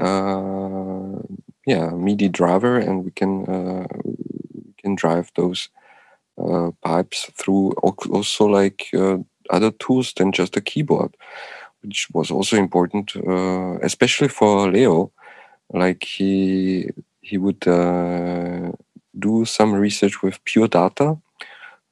uh, 0.00 1.18
yeah 1.66 1.90
MIDI 1.90 2.28
driver, 2.28 2.78
and 2.78 3.04
we 3.04 3.10
can 3.10 3.44
uh, 3.46 3.86
we 4.04 4.74
can 4.78 4.94
drive 4.94 5.30
those 5.36 5.68
uh, 6.38 6.70
pipes 6.82 7.30
through 7.36 7.72
also 7.72 8.46
like 8.46 8.86
uh, 8.94 9.18
other 9.50 9.70
tools 9.72 10.12
than 10.16 10.32
just 10.32 10.56
a 10.56 10.60
keyboard, 10.60 11.16
which 11.82 12.08
was 12.12 12.30
also 12.30 12.56
important, 12.56 13.16
uh, 13.16 13.78
especially 13.82 14.28
for 14.28 14.70
Leo. 14.70 15.10
Like 15.72 16.04
he 16.04 16.90
he 17.20 17.38
would 17.38 17.66
uh, 17.66 18.72
do 19.18 19.44
some 19.44 19.74
research 19.74 20.22
with 20.22 20.42
pure 20.44 20.68
data 20.68 21.18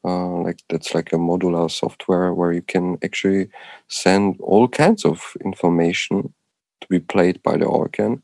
uh, 0.07 0.43
like 0.45 0.61
that's 0.69 0.95
like 0.95 1.13
a 1.13 1.17
modular 1.17 1.69
software 1.71 2.33
where 2.33 2.53
you 2.53 2.63
can 2.63 2.97
actually 3.03 3.49
send 3.89 4.41
all 4.41 4.69
kinds 4.69 5.05
of 5.05 5.37
information 5.45 6.33
to 6.81 6.87
be 6.89 7.01
played 7.01 7.43
by 7.43 7.57
the 7.57 7.67
organ. 7.67 8.23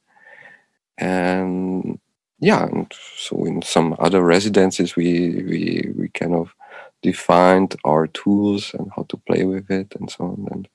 And 0.99 1.99
yeah 2.43 2.65
and 2.65 2.93
so 3.17 3.45
in 3.45 3.63
some 3.63 3.95
other 4.01 4.21
residencies 4.21 4.97
we 4.97 5.43
we 5.49 5.93
we 5.97 6.09
kind 6.09 6.35
of 6.35 6.53
defined 7.03 7.77
our 7.85 8.09
tools 8.09 8.75
and 8.75 8.91
how 8.95 9.05
to 9.09 9.17
play 9.17 9.45
with 9.45 9.71
it 9.71 9.95
and 9.99 10.11
so 10.11 10.25
on. 10.25 10.49
And 10.51 10.69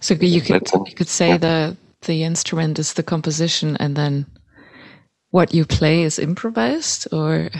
so 0.00 0.14
you 0.14 0.40
could 0.40 0.68
you 0.86 0.94
could 0.94 1.08
say 1.08 1.28
yeah. 1.30 1.38
the 1.38 1.76
the 2.02 2.22
instrument 2.22 2.78
is 2.78 2.94
the 2.94 3.02
composition 3.02 3.76
and 3.78 3.96
then 3.96 4.26
what 5.30 5.54
you 5.54 5.64
play 5.64 6.02
is 6.02 6.18
improvised 6.18 7.08
or 7.12 7.50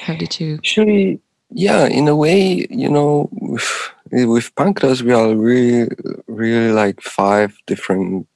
how 0.00 0.14
did 0.14 0.40
you 0.40 0.54
actually 0.54 1.20
yeah, 1.54 1.86
in 1.86 2.08
a 2.08 2.16
way, 2.16 2.66
you 2.70 2.88
know, 2.88 3.28
with, 3.32 3.90
with 4.10 4.54
Pankras, 4.54 5.02
we 5.02 5.12
are 5.12 5.34
really, 5.34 5.88
really 6.26 6.72
like 6.72 7.00
five 7.00 7.56
different 7.66 8.26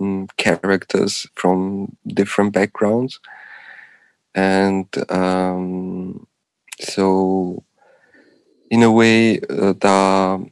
um, 0.00 0.28
characters 0.36 1.26
from 1.34 1.96
different 2.06 2.52
backgrounds. 2.52 3.20
And 4.34 4.86
um, 5.10 6.26
so, 6.80 7.64
in 8.70 8.82
a 8.82 8.92
way, 8.92 9.40
uh, 9.40 9.72
the, 9.72 10.46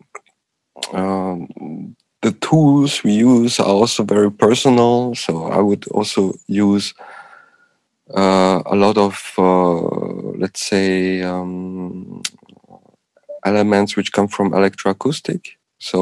um, 0.92 1.96
the 2.22 2.32
tools 2.40 3.04
we 3.04 3.12
use 3.12 3.60
are 3.60 3.66
also 3.66 4.02
very 4.02 4.32
personal. 4.32 5.14
So, 5.14 5.44
I 5.44 5.58
would 5.58 5.86
also 5.88 6.34
use 6.48 6.94
uh, 8.14 8.62
a 8.66 8.76
lot 8.76 8.96
of, 8.96 9.32
uh, 9.38 9.80
let's 10.38 10.64
say, 10.64 11.22
um, 11.22 11.65
elements 13.46 13.96
which 13.96 14.12
come 14.12 14.28
from 14.28 14.52
electroacoustic. 14.52 15.56
So, 15.78 16.00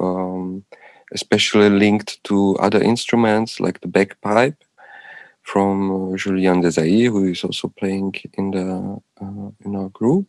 um, 0.00 0.64
especially 1.12 1.70
linked 1.70 2.22
to 2.24 2.56
other 2.56 2.82
instruments 2.82 3.60
like 3.60 3.80
the 3.80 3.88
bagpipe 3.88 4.64
from 5.42 6.16
Julien 6.16 6.62
Desailly, 6.62 7.08
who 7.10 7.24
is 7.24 7.44
also 7.44 7.68
playing 7.68 8.14
in 8.34 8.50
the 8.52 9.00
uh, 9.20 9.50
in 9.64 9.76
our 9.76 9.88
group. 9.88 10.26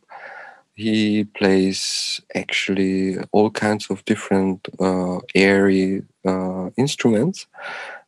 He 0.76 1.26
plays 1.26 2.20
actually 2.34 3.18
all 3.32 3.52
kinds 3.52 3.92
of 3.92 4.04
different 4.06 4.68
uh, 4.80 5.20
airy 5.36 6.02
uh, 6.26 6.72
instruments, 6.78 7.46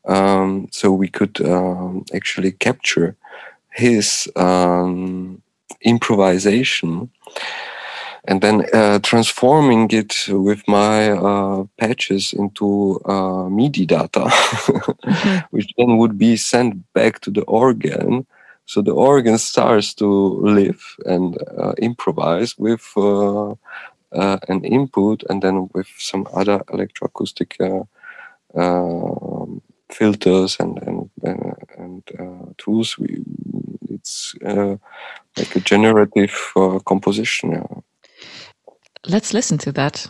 um, 0.06 0.68
so 0.72 0.92
we 0.92 1.08
could 1.08 1.40
um, 1.42 2.06
actually 2.14 2.52
capture 2.54 3.16
his 3.70 4.28
um, 4.36 5.44
improvisation 5.82 7.12
and 8.28 8.42
then 8.42 8.66
uh, 8.74 9.00
transforming 9.00 9.90
it 9.92 10.28
with 10.30 10.68
my 10.68 11.12
uh, 11.12 11.66
patches 11.78 12.34
into 12.34 13.02
uh, 13.06 13.50
MIDI 13.50 13.86
data, 13.86 14.26
mm-hmm. 14.26 15.38
which 15.52 15.74
then 15.78 15.98
would 15.98 16.18
be 16.18 16.36
sent 16.36 16.92
back 16.94 17.20
to 17.22 17.32
the 17.32 17.44
organ. 17.44 18.26
So 18.66 18.82
the 18.82 18.94
organ 18.94 19.38
starts 19.38 19.94
to 19.96 20.08
live 20.08 20.82
and 21.06 21.38
uh, 21.58 21.74
improvise 21.78 22.58
with 22.58 22.92
uh, 22.98 23.52
uh, 24.12 24.38
an 24.48 24.64
input 24.64 25.24
and 25.30 25.42
then 25.42 25.70
with 25.74 25.88
some 25.98 26.28
other 26.34 26.60
electroacoustic 26.70 27.86
um, 28.56 29.62
filters 29.92 30.58
and 30.60 30.82
and 30.84 31.10
and, 31.78 32.04
uh, 32.20 32.54
tools. 32.58 32.98
We, 32.98 33.24
it's 33.90 34.36
uh, 34.46 34.78
like 35.38 35.56
a 35.56 35.60
generative 35.60 36.52
uh, 36.56 36.80
composition. 36.80 37.52
Yeah. 37.52 37.82
Let's 39.08 39.34
listen 39.34 39.58
to 39.60 39.72
that. 39.74 40.08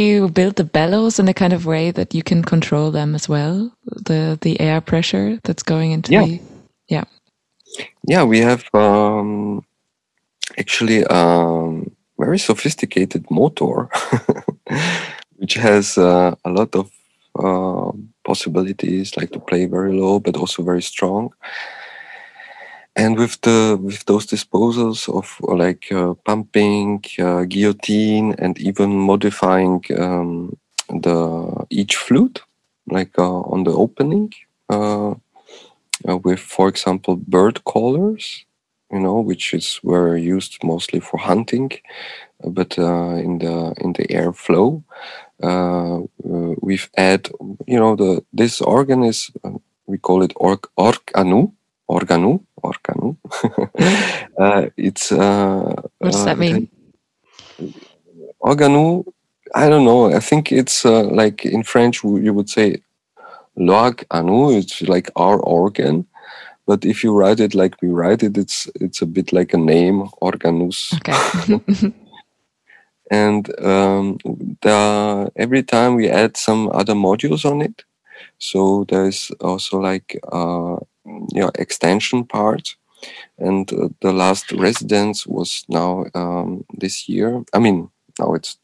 You 0.00 0.28
build 0.28 0.56
the 0.56 0.64
bellows 0.64 1.18
in 1.18 1.28
a 1.28 1.34
kind 1.34 1.52
of 1.52 1.66
way 1.66 1.90
that 1.90 2.14
you 2.14 2.22
can 2.22 2.42
control 2.42 2.90
them 2.90 3.14
as 3.14 3.28
well? 3.28 3.72
The 3.84 4.38
the 4.40 4.60
air 4.60 4.80
pressure 4.80 5.38
that's 5.44 5.62
going 5.62 5.92
into 5.92 6.12
yeah. 6.12 6.24
the 6.24 6.40
yeah. 6.88 7.04
Yeah, 8.06 8.24
we 8.24 8.38
have 8.38 8.64
um, 8.74 9.64
actually 10.58 11.04
um, 11.06 11.90
very 12.18 12.38
sophisticated 12.38 13.30
motor, 13.30 13.88
which 15.36 15.54
has 15.54 15.98
uh, 15.98 16.34
a 16.44 16.50
lot 16.50 16.74
of 16.76 16.90
uh, 17.38 17.92
possibilities, 18.24 19.16
like 19.16 19.32
to 19.32 19.40
play 19.40 19.66
very 19.66 19.92
low 19.92 20.20
but 20.20 20.36
also 20.36 20.62
very 20.62 20.82
strong. 20.82 21.32
And 22.96 23.18
with 23.18 23.40
the 23.40 23.76
with 23.82 24.04
those 24.06 24.26
disposals 24.26 25.08
of 25.08 25.26
like 25.40 25.90
uh, 25.90 26.14
pumping, 26.24 27.02
uh, 27.18 27.42
guillotine, 27.44 28.34
and 28.38 28.56
even 28.60 28.90
modifying 28.96 29.82
um, 29.98 30.56
the 30.88 31.66
each 31.70 31.96
flute, 31.96 32.42
like 32.88 33.18
uh, 33.18 33.40
on 33.52 33.64
the 33.64 33.72
opening, 33.72 34.32
uh, 34.70 35.10
uh, 36.08 36.16
with 36.18 36.40
for 36.40 36.68
example 36.68 37.16
bird 37.16 37.64
callers, 37.64 38.44
you 38.92 39.00
know, 39.00 39.20
which 39.20 39.54
is 39.54 39.80
were 39.82 40.16
used 40.16 40.62
mostly 40.64 41.00
for 41.00 41.18
hunting, 41.18 41.70
but 42.44 42.78
uh, 42.78 43.16
in 43.26 43.38
the 43.38 43.74
in 43.78 43.92
the 43.94 44.06
airflow, 44.08 44.82
uh, 45.42 45.98
uh, 46.00 46.54
we've 46.62 46.90
add, 46.96 47.28
you 47.66 47.78
know, 47.78 47.96
the 47.96 48.24
this 48.32 48.60
organ 48.60 49.04
is 49.04 49.30
we 49.86 49.98
call 49.98 50.22
it 50.22 50.32
org 50.36 50.62
organu, 50.78 51.52
organu, 51.90 52.40
organu. 52.70 53.16
Uh, 54.36 54.66
it's 54.76 55.12
uh, 55.12 55.74
what 55.98 56.10
does 56.10 56.22
uh, 56.22 56.24
that 56.24 56.38
mean? 56.38 56.68
Organu. 58.42 59.04
I 59.54 59.68
don't 59.68 59.84
know. 59.84 60.12
I 60.12 60.18
think 60.18 60.50
it's 60.50 60.84
like 60.84 61.44
in 61.44 61.62
French 61.62 62.02
you 62.02 62.34
would 62.34 62.50
say 62.50 62.82
log 63.56 64.02
anu. 64.10 64.50
It's 64.58 64.82
like 64.82 65.08
our 65.14 65.38
organ 65.38 66.06
but 66.66 66.84
if 66.84 67.04
you 67.04 67.12
write 67.12 67.40
it 67.40 67.54
like 67.54 67.80
we 67.82 67.88
write 67.88 68.22
it 68.22 68.36
it's 68.36 68.68
it's 68.80 69.02
a 69.02 69.06
bit 69.06 69.32
like 69.32 69.52
a 69.54 69.58
name 69.58 70.08
organus 70.20 70.94
okay 70.94 71.60
and 73.10 73.48
um, 73.64 74.18
the, 74.62 75.30
every 75.36 75.62
time 75.62 75.94
we 75.94 76.08
add 76.08 76.36
some 76.36 76.70
other 76.70 76.94
modules 76.94 77.44
on 77.44 77.60
it 77.60 77.84
so 78.38 78.84
there's 78.88 79.30
also 79.40 79.78
like 79.78 80.18
uh, 80.32 80.76
yeah 81.32 81.50
extension 81.58 82.24
part 82.24 82.76
and 83.38 83.72
uh, 83.72 83.88
the 84.00 84.12
last 84.12 84.52
residence 84.52 85.26
was 85.26 85.64
now 85.68 86.04
um, 86.14 86.64
this 86.78 87.08
year 87.08 87.42
i 87.52 87.58
mean 87.58 87.88
now 88.18 88.34
it's 88.34 88.56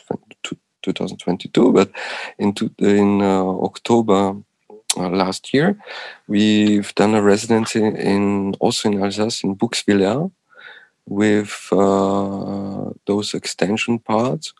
2022 0.83 1.73
but 1.73 1.91
in, 2.39 2.55
in 2.79 3.21
uh, 3.23 3.45
october 3.45 4.37
uh, 4.97 5.09
last 5.09 5.55
year. 5.55 5.77
We've 6.27 6.93
done 6.95 7.15
a 7.15 7.23
residency 7.23 7.81
in 7.81 8.55
also 8.61 8.89
in 8.89 9.03
Alsace 9.03 9.45
in 9.45 9.57
Bouxwiller 9.57 10.31
with 11.07 11.69
uh, 11.73 12.91
those 13.07 13.35
extension 13.35 13.99
parts 13.99 14.53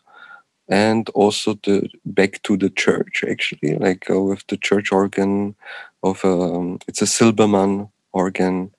and 0.71 1.09
also 1.09 1.53
the 1.63 1.87
back 2.05 2.41
to 2.43 2.57
the 2.57 2.69
church 2.69 3.23
actually 3.29 3.75
like 3.75 4.09
uh, 4.09 4.19
with 4.21 4.43
the 4.47 4.57
church 4.57 4.91
organ 4.91 5.55
of 6.01 6.25
um, 6.25 6.79
it's 6.87 7.01
a 7.01 7.05
Silbermann 7.05 7.89
organ 8.13 8.73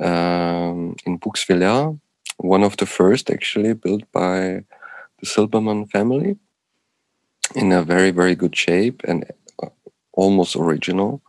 um, 0.00 0.96
in 1.06 1.18
Bouxwiller 1.18 1.98
one 2.38 2.64
of 2.64 2.76
the 2.76 2.86
first 2.86 3.30
actually 3.30 3.72
built 3.72 4.04
by 4.12 4.64
the 5.20 5.26
Silbermann 5.26 5.90
family 5.90 6.36
in 7.54 7.72
a 7.72 7.82
very 7.82 8.10
very 8.10 8.34
good 8.34 8.56
shape 8.56 9.02
and 9.04 9.24
almost 10.12 10.56
original. 10.56 11.22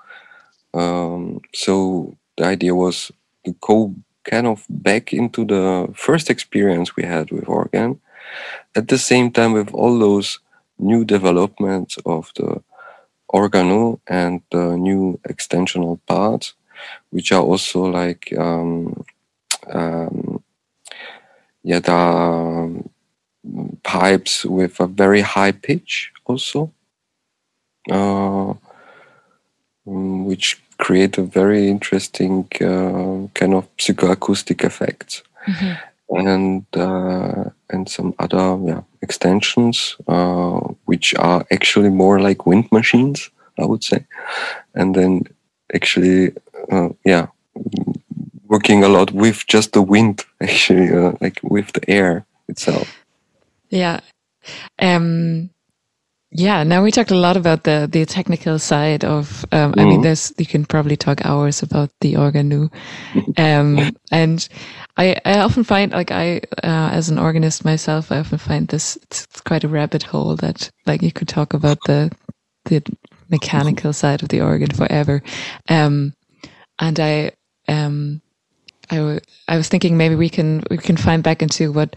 Um, 0.74 1.42
so 1.54 2.18
the 2.38 2.46
idea 2.46 2.76
was 2.76 3.12
to 3.46 3.56
go 3.62 3.96
kind 4.24 4.48
of 4.48 4.66
back 4.70 5.14
into 5.14 5.46
the 5.46 5.92
first 5.94 6.30
experience 6.30 6.96
we 6.96 7.04
had 7.04 7.32
with 7.32 7.48
organ, 7.48 8.00
at 8.76 8.88
the 8.88 8.98
same 8.98 9.32
time 9.32 9.54
with 9.54 9.74
all 9.74 9.98
those 10.00 10.40
new 10.80 11.06
developments 11.06 11.98
of 12.06 12.32
the 12.36 12.62
organo 13.32 14.00
and 14.08 14.42
the 14.52 14.78
new 14.78 15.20
extensional 15.28 16.00
parts, 16.06 16.54
which 17.10 17.32
are 17.32 17.42
also 17.42 17.84
like 17.84 18.34
um, 18.38 19.04
um, 19.72 20.44
yeah, 21.64 21.80
the 21.80 21.94
um, 21.94 22.90
pipes 23.84 24.46
with 24.46 24.80
a 24.80 24.88
very 24.88 25.22
high 25.22 25.52
pitch 25.52 26.12
also. 26.26 26.72
Uh, 27.92 28.54
um, 29.86 30.26
which 30.26 30.62
create 30.78 31.18
a 31.18 31.24
very 31.24 31.68
interesting 31.68 32.48
uh, 32.62 33.28
kind 33.34 33.54
of 33.54 33.68
psychoacoustic 33.78 34.64
effects. 34.64 35.24
Mm-hmm. 35.48 35.74
And 36.16 36.66
uh, 36.76 37.50
and 37.70 37.90
some 37.90 38.14
other 38.20 38.60
yeah, 38.64 38.82
extensions, 39.02 39.98
uh, 40.08 40.60
which 40.86 41.16
are 41.16 41.46
actually 41.52 41.90
more 41.90 42.20
like 42.20 42.46
wind 42.46 42.72
machines, 42.72 43.30
I 43.60 43.66
would 43.66 43.84
say. 43.84 44.06
And 44.76 44.96
then 44.96 45.24
actually, 45.74 46.34
uh, 46.72 46.90
yeah, 47.04 47.28
working 48.48 48.84
a 48.84 48.90
lot 48.90 49.12
with 49.12 49.46
just 49.48 49.74
the 49.74 49.82
wind, 49.82 50.24
actually, 50.42 50.92
uh, 50.92 51.14
like 51.22 51.40
with 51.44 51.74
the 51.74 51.90
air 51.90 52.26
itself. 52.48 52.88
Yeah. 53.70 54.00
Um, 54.80 55.50
yeah, 56.36 56.64
now 56.64 56.84
we 56.84 56.92
talked 56.92 57.12
a 57.12 57.16
lot 57.16 57.38
about 57.38 57.64
the 57.64 57.88
the 57.90 58.06
technical 58.06 58.60
side 58.60 59.06
of. 59.06 59.46
Um, 59.52 59.72
mm-hmm. 59.72 59.80
I 59.80 59.84
mean, 59.84 59.94
mm-hmm. 59.94 60.04
there's 60.04 60.34
you 60.38 60.46
can 60.46 60.66
probably 60.66 60.98
talk 60.98 61.26
hours 61.26 61.62
about 61.62 61.92
the 62.02 62.16
organu, 62.16 62.72
um, 63.38 63.96
and 64.12 64.48
I 64.98 65.18
I 65.26 65.40
often 65.40 65.64
find 65.64 65.92
like 65.92 66.12
I 66.12 66.42
uh, 66.64 66.90
as 66.92 67.10
an 67.10 67.20
organist 67.20 67.64
myself, 67.64 68.12
I 68.12 68.20
often 68.20 68.40
find 68.40 68.68
this 68.68 68.98
it's, 69.04 69.26
it's 69.26 69.42
quite 69.42 69.64
a 69.64 69.68
rabbit 69.68 70.04
hole 70.04 70.36
that 70.38 70.72
like 70.86 71.02
you 71.02 71.12
could 71.12 71.28
talk 71.28 71.54
about 71.54 71.78
the 71.86 72.12
the 72.66 72.82
mechanical 73.30 73.94
side 73.94 74.24
of 74.24 74.30
the 74.30 74.42
organ 74.42 74.72
forever, 74.72 75.22
um, 75.70 76.14
and 76.80 77.00
I 77.00 77.32
um 77.68 78.22
I, 78.90 78.98
w- 78.98 79.20
I 79.48 79.58
was 79.58 79.70
thinking 79.70 79.98
maybe 79.98 80.16
we 80.16 80.30
can 80.30 80.64
we 80.70 80.78
can 80.78 80.98
find 80.98 81.24
back 81.24 81.42
into 81.42 81.72
what 81.72 81.96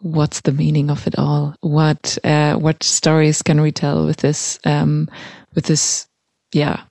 what's 0.00 0.40
the 0.42 0.52
meaning 0.52 0.90
of 0.90 1.06
it 1.06 1.18
all? 1.18 1.54
What 1.60 2.18
uh, 2.24 2.56
what 2.56 2.82
stories 2.82 3.42
can 3.42 3.60
we 3.60 3.72
tell 3.72 4.06
with 4.06 4.18
this 4.18 4.58
um, 4.64 5.08
with 5.54 5.66
this 5.66 6.08
yeah 6.52 6.82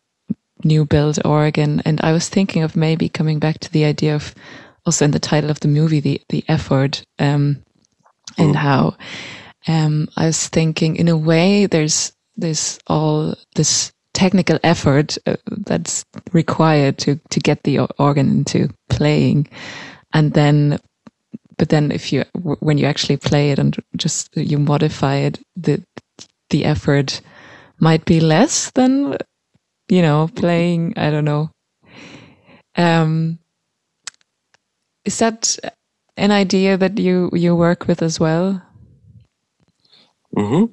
new 0.63 0.85
build 0.85 1.19
organ? 1.25 1.81
And 1.85 1.99
I 2.01 2.11
was 2.13 2.29
thinking 2.29 2.63
of 2.63 2.75
maybe 2.75 3.09
coming 3.09 3.39
back 3.39 3.59
to 3.59 3.71
the 3.71 3.85
idea 3.85 4.15
of 4.15 4.33
also 4.85 5.05
in 5.05 5.11
the 5.11 5.19
title 5.19 5.49
of 5.49 5.59
the 5.59 5.67
movie 5.67 5.99
the 5.99 6.21
the 6.29 6.43
effort 6.47 7.03
um, 7.19 7.63
and 8.37 8.55
mm. 8.55 8.55
how 8.55 8.95
um, 9.67 10.07
I 10.15 10.25
was 10.25 10.47
thinking 10.47 10.95
in 10.95 11.07
a 11.07 11.17
way 11.17 11.65
there's 11.65 12.13
there's 12.35 12.79
all 12.87 13.35
this 13.55 13.91
technical 14.13 14.59
effort 14.63 15.17
uh, 15.25 15.35
that's 15.65 16.05
required 16.31 16.97
to 16.99 17.19
to 17.29 17.39
get 17.39 17.63
the 17.63 17.79
organ 17.99 18.29
into 18.29 18.69
playing 18.89 19.47
and 20.13 20.33
then 20.33 20.79
but 21.57 21.69
then 21.69 21.91
if 21.91 22.13
you 22.13 22.23
when 22.59 22.77
you 22.77 22.85
actually 22.85 23.17
play 23.17 23.51
it 23.51 23.59
and 23.59 23.77
just 23.95 24.35
you 24.35 24.57
modify 24.57 25.15
it 25.15 25.39
the 25.55 25.83
the 26.49 26.65
effort 26.65 27.21
might 27.79 28.05
be 28.05 28.19
less 28.19 28.71
than 28.71 29.17
you 29.89 30.01
know 30.01 30.29
playing 30.35 30.93
i 30.97 31.09
don't 31.09 31.25
know 31.25 31.49
um 32.75 33.39
is 35.05 35.17
that 35.19 35.57
an 36.17 36.31
idea 36.31 36.77
that 36.77 36.97
you 36.97 37.29
you 37.33 37.55
work 37.55 37.87
with 37.87 38.01
as 38.01 38.19
well 38.19 38.61
mm-hmm. 40.35 40.65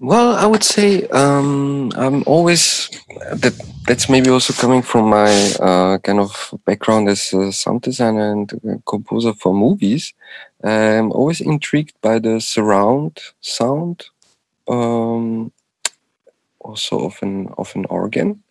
Well, 0.00 0.36
I 0.36 0.46
would 0.46 0.62
say 0.62 1.08
um, 1.08 1.90
I'm 1.96 2.22
always 2.26 2.88
that. 3.32 3.54
That's 3.86 4.10
maybe 4.10 4.28
also 4.28 4.52
coming 4.52 4.82
from 4.82 5.08
my 5.08 5.30
uh, 5.60 5.96
kind 5.98 6.20
of 6.20 6.54
background 6.66 7.08
as 7.08 7.32
a 7.32 7.50
sound 7.52 7.80
designer 7.82 8.32
and 8.32 8.82
composer 8.86 9.32
for 9.32 9.54
movies. 9.54 10.12
I'm 10.62 11.10
always 11.12 11.40
intrigued 11.40 11.94
by 12.02 12.18
the 12.18 12.38
surround 12.40 13.18
sound, 13.40 14.04
um, 14.68 15.52
also 16.60 17.06
of 17.06 17.18
an 17.22 17.48
of 17.58 17.74
an 17.76 17.86
organ. 17.90 18.42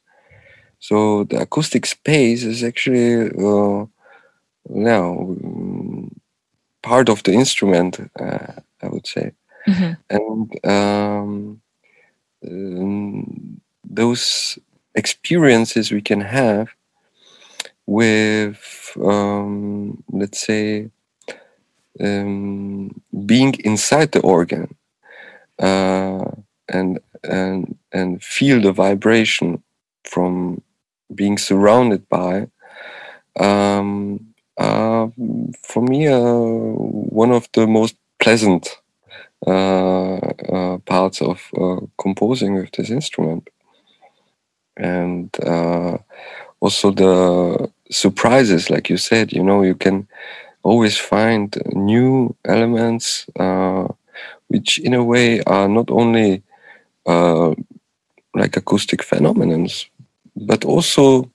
So 0.80 1.26
the 1.26 1.42
acoustic 1.42 1.86
space 1.86 2.44
is 2.44 2.64
actually 2.64 3.30
uh, 3.32 3.86
now 4.70 5.36
part 6.84 7.10
of 7.10 7.24
the 7.24 7.34
instrument. 7.34 8.00
Uh, 8.20 8.54
I 8.82 8.88
would 8.90 9.08
say. 9.08 9.32
Mm-hmm. 9.68 9.94
And 10.10 10.66
um, 10.66 11.62
um, 12.48 13.62
those 13.84 14.60
experiences 14.96 15.92
we 15.92 16.02
can 16.02 16.22
have 16.22 16.70
with, 17.86 18.92
um, 19.04 20.04
let's 20.12 20.40
say, 20.46 20.90
um, 22.00 23.02
being 23.26 23.56
inside 23.64 24.12
the 24.12 24.22
organ 24.22 24.76
uh, 25.60 26.26
and 26.70 27.00
and 27.24 27.76
and 27.92 28.24
feel 28.24 28.62
the 28.62 28.72
vibration 28.72 29.64
from 30.04 30.62
being 31.16 31.38
surrounded 31.38 32.08
by 32.10 32.48
um, 33.40 34.34
uh, 34.58 35.08
for 35.64 35.82
me 35.82 36.08
uh, 36.08 36.22
one 36.22 37.32
of 37.32 37.48
the 37.54 37.66
most 37.66 37.96
pleasant 38.20 38.78
parts 39.46 41.22
of 41.22 41.42
uh, 41.58 41.80
composing 41.98 42.56
with 42.56 42.72
this 42.72 42.90
instrument 42.90 43.50
and 44.76 45.30
uh, 45.46 45.98
also 46.60 46.92
the 46.92 47.72
surprises 47.90 48.70
like 48.70 48.90
you 48.90 48.98
said 48.98 49.32
you 49.32 49.44
know 49.44 49.62
you 49.62 49.76
can 49.76 50.08
always 50.64 50.98
find 50.98 51.56
new 51.74 52.36
elements 52.46 53.26
uh, 53.40 53.88
which 54.48 54.80
in 54.80 54.94
a 54.94 55.04
way 55.04 55.42
are 55.44 55.68
not 55.68 55.90
only 55.92 56.42
uh, 57.06 57.54
like 58.36 58.58
acoustic 58.58 59.04
phenomena 59.04 59.68
but 60.36 60.66
also 60.66 61.30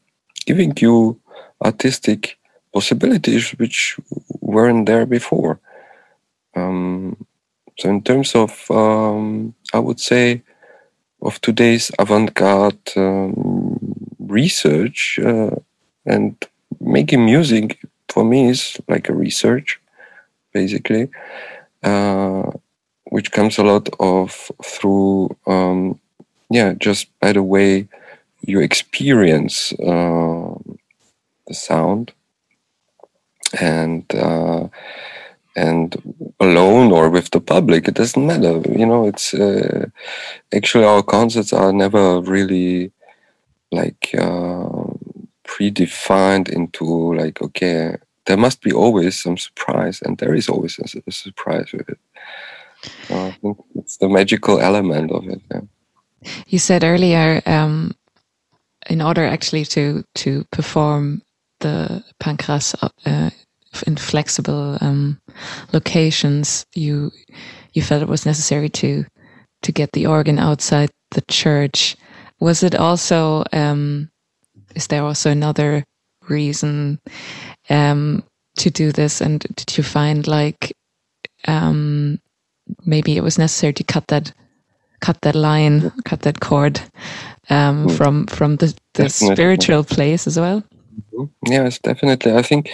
giving 0.46 0.72
you 0.78 1.18
artistic 1.64 2.38
possibilities 2.72 3.50
which 3.52 3.98
weren't 4.40 4.86
there 4.86 5.06
before. 5.06 5.60
Um, 6.54 7.16
so, 7.82 7.88
in 7.88 8.00
terms 8.00 8.36
of, 8.36 8.70
um, 8.70 9.54
I 9.74 9.80
would 9.80 9.98
say, 9.98 10.42
of 11.20 11.40
today's 11.40 11.90
avant-garde 11.98 12.78
um, 12.96 13.76
research 14.20 15.18
uh, 15.18 15.56
and 16.06 16.36
making 16.80 17.24
music 17.24 17.80
for 18.08 18.24
me 18.24 18.50
is 18.50 18.80
like 18.86 19.08
a 19.08 19.14
research, 19.14 19.80
basically, 20.52 21.08
uh, 21.82 22.52
which 23.10 23.32
comes 23.32 23.58
a 23.58 23.64
lot 23.64 23.88
of 23.98 24.30
through, 24.62 25.36
um, 25.48 25.98
yeah, 26.50 26.74
just 26.74 27.08
by 27.18 27.32
the 27.32 27.42
way 27.42 27.88
you 28.46 28.60
experience 28.60 29.72
uh, 29.72 30.54
the 31.48 31.54
sound. 31.54 32.12
And 33.60 34.04
uh, 34.14 34.14
and 34.20 34.41
alone 36.42 36.90
or 36.90 37.08
with 37.08 37.30
the 37.30 37.40
public 37.40 37.86
it 37.86 37.94
doesn't 37.94 38.26
matter 38.26 38.60
you 38.80 38.84
know 38.84 39.06
it's 39.06 39.32
uh, 39.32 39.86
actually 40.52 40.84
our 40.84 41.02
concerts 41.02 41.52
are 41.52 41.72
never 41.72 42.20
really 42.20 42.90
like 43.70 44.10
uh, 44.18 44.66
predefined 45.46 46.48
into 46.48 47.14
like 47.14 47.40
okay 47.40 47.96
there 48.26 48.36
must 48.36 48.60
be 48.60 48.72
always 48.72 49.20
some 49.20 49.36
surprise 49.36 50.02
and 50.02 50.18
there 50.18 50.34
is 50.34 50.48
always 50.48 50.78
a, 50.78 51.02
a 51.06 51.12
surprise 51.12 51.70
with 51.72 51.88
it 51.88 51.98
uh, 53.10 53.26
I 53.26 53.30
think 53.40 53.58
it's 53.76 53.96
the 53.98 54.08
magical 54.08 54.58
element 54.60 55.12
of 55.12 55.28
it 55.28 55.40
yeah. 55.50 55.60
you 56.46 56.58
said 56.58 56.82
earlier 56.82 57.40
um, 57.46 57.94
in 58.90 59.00
order 59.00 59.24
actually 59.24 59.64
to 59.66 60.04
to 60.16 60.44
perform 60.50 61.22
the 61.60 62.02
pankras 62.20 62.74
uh, 63.06 63.30
in 63.86 63.96
flexible 63.96 64.78
um, 64.80 65.20
locations, 65.72 66.66
you 66.74 67.10
you 67.72 67.82
felt 67.82 68.02
it 68.02 68.08
was 68.08 68.26
necessary 68.26 68.68
to 68.68 69.04
to 69.62 69.72
get 69.72 69.92
the 69.92 70.06
organ 70.06 70.38
outside 70.38 70.90
the 71.12 71.22
church. 71.22 71.96
Was 72.40 72.62
it 72.62 72.74
also? 72.74 73.44
Um, 73.52 74.10
is 74.74 74.86
there 74.86 75.02
also 75.02 75.30
another 75.30 75.84
reason 76.28 76.98
um, 77.68 78.24
to 78.56 78.70
do 78.70 78.92
this? 78.92 79.20
And 79.20 79.40
did 79.54 79.76
you 79.76 79.84
find 79.84 80.26
like 80.26 80.72
um, 81.46 82.20
maybe 82.84 83.16
it 83.16 83.22
was 83.22 83.38
necessary 83.38 83.72
to 83.74 83.84
cut 83.84 84.06
that 84.08 84.32
cut 85.00 85.20
that 85.22 85.34
line, 85.34 85.90
cut 86.04 86.22
that 86.22 86.40
cord 86.40 86.80
um, 87.50 87.86
mm. 87.86 87.96
from 87.96 88.26
from 88.26 88.56
the, 88.56 88.74
the 88.94 89.08
spiritual 89.08 89.84
place 89.84 90.26
as 90.26 90.38
well. 90.38 90.62
Yes, 91.46 91.78
definitely. 91.78 92.32
I 92.32 92.42
think 92.42 92.70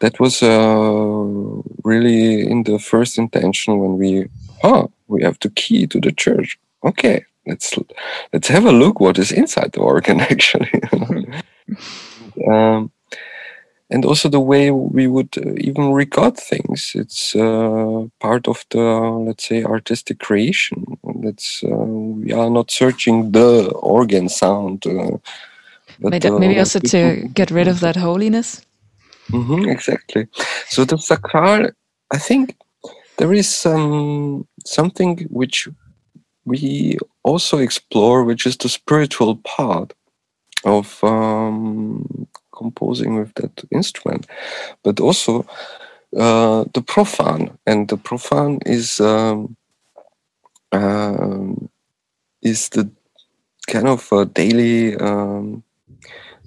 that 0.00 0.18
was 0.18 0.42
uh, 0.42 1.60
really 1.84 2.48
in 2.48 2.64
the 2.64 2.78
first 2.78 3.18
intention 3.18 3.78
when 3.78 3.98
we, 3.98 4.28
oh, 4.62 4.90
we 5.08 5.22
have 5.22 5.38
the 5.40 5.50
key 5.50 5.86
to 5.88 6.00
the 6.00 6.12
church. 6.12 6.58
Okay, 6.84 7.24
let's 7.46 7.78
let's 8.32 8.48
have 8.48 8.64
a 8.64 8.72
look 8.72 9.00
what 9.00 9.18
is 9.18 9.32
inside 9.32 9.72
the 9.72 9.80
organ 9.80 10.20
actually. 10.32 10.70
um, 12.50 12.90
and 13.90 14.04
also 14.04 14.28
the 14.28 14.40
way 14.40 14.70
we 14.70 15.06
would 15.06 15.36
uh, 15.38 15.52
even 15.58 15.92
record 15.92 16.36
things. 16.36 16.92
It's 16.94 17.36
uh, 17.36 18.06
part 18.20 18.48
of 18.48 18.64
the 18.70 18.80
let's 19.26 19.46
say 19.48 19.62
artistic 19.62 20.18
creation. 20.18 20.98
That's 21.22 21.62
uh, 21.64 21.68
we 21.68 22.32
are 22.32 22.50
not 22.50 22.70
searching 22.70 23.32
the 23.32 23.70
organ 23.74 24.28
sound. 24.28 24.84
Uh, 26.04 26.10
but, 26.10 26.22
maybe, 26.22 26.38
maybe 26.38 26.58
also 26.58 26.78
to 26.78 27.28
get 27.34 27.50
rid 27.50 27.68
of 27.68 27.80
that 27.80 27.96
holiness. 27.96 28.64
Mm-hmm, 29.30 29.68
exactly. 29.68 30.28
So 30.68 30.84
the 30.84 30.96
sakral, 30.96 31.72
I 32.12 32.18
think 32.18 32.56
there 33.18 33.32
is 33.32 33.48
some 33.48 34.46
something 34.64 35.26
which 35.30 35.68
we 36.44 36.98
also 37.24 37.58
explore, 37.58 38.24
which 38.24 38.46
is 38.46 38.56
the 38.56 38.68
spiritual 38.68 39.36
part 39.36 39.92
of 40.64 41.02
um, 41.02 42.28
composing 42.54 43.16
with 43.18 43.34
that 43.34 43.64
instrument, 43.70 44.26
but 44.82 45.00
also 45.00 45.44
uh, 46.16 46.64
the 46.72 46.82
profane, 46.82 47.58
and 47.66 47.88
the 47.88 47.96
profane 47.96 48.60
is 48.64 49.00
um, 49.00 49.56
um, 50.72 51.68
is 52.42 52.68
the 52.70 52.88
kind 53.66 53.88
of 53.88 54.10
a 54.12 54.24
daily 54.24 54.96
um, 54.96 55.64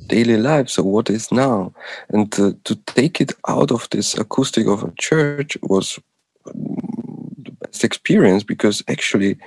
daily 0.10 0.38
life. 0.38 0.70
So 0.70 0.84
what 0.84 1.10
is 1.10 1.32
now, 1.32 1.74
and 2.10 2.32
to, 2.34 2.54
to 2.64 2.76
take 2.86 3.22
it 3.22 3.32
out 3.48 3.72
of 3.72 3.88
this 3.92 4.18
acoustic 4.18 4.68
of 4.68 4.84
a 4.84 4.92
church 5.00 5.58
was 5.64 6.00
the 6.46 7.52
best 7.62 7.84
experience 7.84 8.44
because 8.44 8.84
actually. 8.88 9.38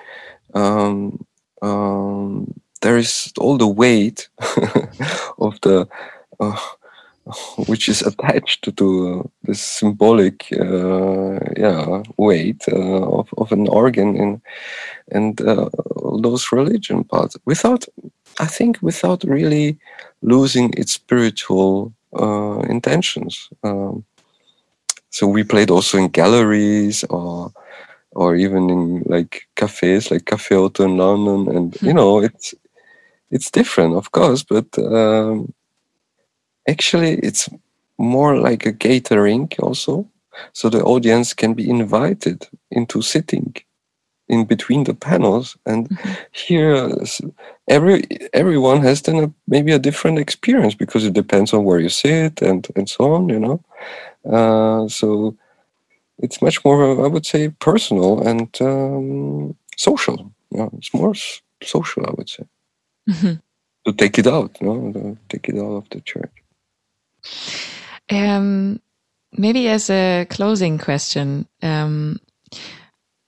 Um, 0.55 1.25
um, 1.63 2.53
there 2.83 2.99
is 2.99 3.33
all 3.39 3.57
the 3.57 3.67
weight 3.67 4.29
of 5.39 5.59
the 5.63 5.89
uh, 6.41 6.61
which 7.67 7.89
is 7.89 8.03
attached 8.03 8.77
to 8.77 9.21
uh, 9.21 9.29
this 9.45 9.61
symbolic 9.61 10.49
uh, 10.61 11.39
yeah 11.57 12.03
weight 12.17 12.65
uh, 12.69 13.07
of, 13.19 13.29
of 13.39 13.53
an 13.53 13.69
organ 13.69 14.17
in 14.17 14.43
and 15.13 15.41
uh, 15.43 15.69
those 16.21 16.51
religion 16.53 17.05
parts 17.05 17.37
without 17.45 17.85
i 18.41 18.47
think 18.47 18.79
without 18.83 19.25
really 19.25 19.79
losing 20.23 20.73
its 20.77 20.93
spiritual 20.93 21.93
uh, 22.19 22.61
intentions 22.69 23.49
um, 23.65 24.05
so 25.11 25.27
we 25.27 25.45
played 25.45 25.71
also 25.71 25.99
in 25.99 26.09
galleries 26.09 27.05
or 27.05 27.53
or 28.15 28.37
even 28.37 28.69
in 28.69 29.03
like 29.07 29.49
cafes 29.57 30.11
like 30.11 30.27
Cafe 30.27 30.55
Oto 30.55 30.85
in 30.85 30.97
london 30.97 31.57
and 31.57 31.83
you 31.83 31.91
hmm. 31.91 31.97
know 31.97 32.21
it's 32.21 32.55
it's 33.31 33.51
different 33.51 33.95
of 33.95 34.13
course 34.13 34.43
but 34.43 34.67
um, 34.79 35.53
actually 36.69 37.15
it's 37.15 37.49
more 37.99 38.37
like 38.37 38.67
a 38.67 38.73
catering 38.73 39.49
also 39.61 40.07
so 40.53 40.69
the 40.69 40.83
audience 40.83 41.35
can 41.35 41.55
be 41.55 41.69
invited 41.69 42.49
into 42.71 43.03
sitting 43.03 43.55
in 44.33 44.45
between 44.45 44.85
the 44.85 44.95
panels 44.95 45.57
and 45.67 45.81
mm-hmm. 45.89 46.13
here 46.33 46.75
every 47.69 47.99
everyone 48.33 48.81
has 48.83 49.03
then 49.03 49.19
a, 49.25 49.29
maybe 49.47 49.73
a 49.73 49.85
different 49.89 50.19
experience 50.19 50.75
because 50.75 51.05
it 51.05 51.13
depends 51.13 51.53
on 51.53 51.65
where 51.65 51.81
you 51.85 51.91
sit 51.91 52.41
and 52.49 52.69
and 52.77 52.89
so 52.89 53.13
on 53.15 53.29
you 53.29 53.41
know 53.45 53.59
uh, 54.37 54.89
so 54.89 55.37
it's 56.25 56.41
much 56.41 56.65
more 56.65 57.05
i 57.05 57.09
would 57.09 57.27
say 57.27 57.43
personal 57.69 58.27
and 58.27 58.49
um, 58.61 59.55
social 59.77 60.19
yeah 60.51 60.69
it's 60.79 60.95
more 60.95 61.15
social 61.63 62.03
i 62.07 62.13
would 62.17 62.31
say 62.37 62.45
mm-hmm. 63.09 63.35
to 63.85 63.93
take 63.93 64.19
it 64.19 64.27
out 64.27 64.51
you 64.61 64.67
know 64.67 65.17
take 65.29 65.49
it 65.51 65.57
out 65.57 65.77
of 65.81 65.87
the 65.91 66.01
church 66.01 66.37
um, 68.11 68.81
maybe 69.33 69.69
as 69.69 69.91
a 69.91 70.27
closing 70.29 70.79
question, 70.79 71.47
um, 71.63 72.19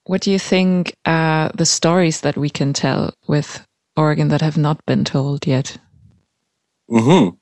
what 0.07 0.21
do 0.21 0.31
you 0.31 0.39
think 0.39 0.95
are 1.05 1.51
the 1.55 1.67
stories 1.67 2.21
that 2.21 2.37
we 2.37 2.51
can 2.51 2.73
tell 2.73 3.15
with 3.27 3.67
organ 3.97 4.29
that 4.29 4.43
have 4.43 4.59
not 4.59 4.85
been 4.87 5.05
told 5.05 5.47
yet? 5.47 5.79
Mm-hmm. 6.91 7.37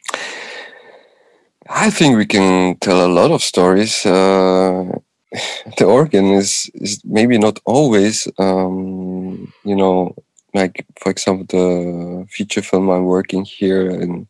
I 1.68 1.90
think 1.90 2.16
we 2.16 2.26
can 2.26 2.76
tell 2.76 3.04
a 3.04 3.12
lot 3.12 3.30
of 3.30 3.42
stories. 3.42 4.06
Uh, 4.06 4.98
the 5.78 5.84
organ 5.84 6.26
is 6.32 6.70
is 6.74 7.00
maybe 7.04 7.38
not 7.38 7.58
always, 7.64 8.28
um, 8.38 9.52
you 9.64 9.76
know, 9.76 10.14
like 10.54 10.86
for 11.00 11.10
example, 11.10 11.46
the 11.48 12.26
feature 12.28 12.62
film 12.62 12.88
I'm 12.90 13.04
working 13.04 13.44
here 13.44 13.90
in 13.90 14.28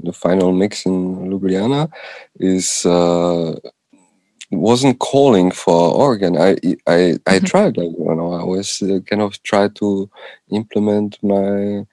the 0.00 0.12
final 0.12 0.52
mix 0.52 0.86
in 0.86 1.30
Ljubljana 1.30 1.90
is 2.38 2.86
uh, 2.86 3.56
wasn't 4.50 4.98
calling 4.98 5.50
for 5.50 5.92
organ. 5.94 6.36
I 6.36 6.56
I 6.86 7.18
I 7.26 7.40
Mhm. 7.40 7.46
tried 7.50 7.76
like 7.76 7.92
you 7.98 8.14
know 8.14 8.32
I 8.32 8.44
was 8.44 8.82
uh, 8.82 9.00
kind 9.08 9.22
of 9.22 9.42
try 9.42 9.68
to 9.80 10.10
implement 10.50 11.18
my 11.22 11.84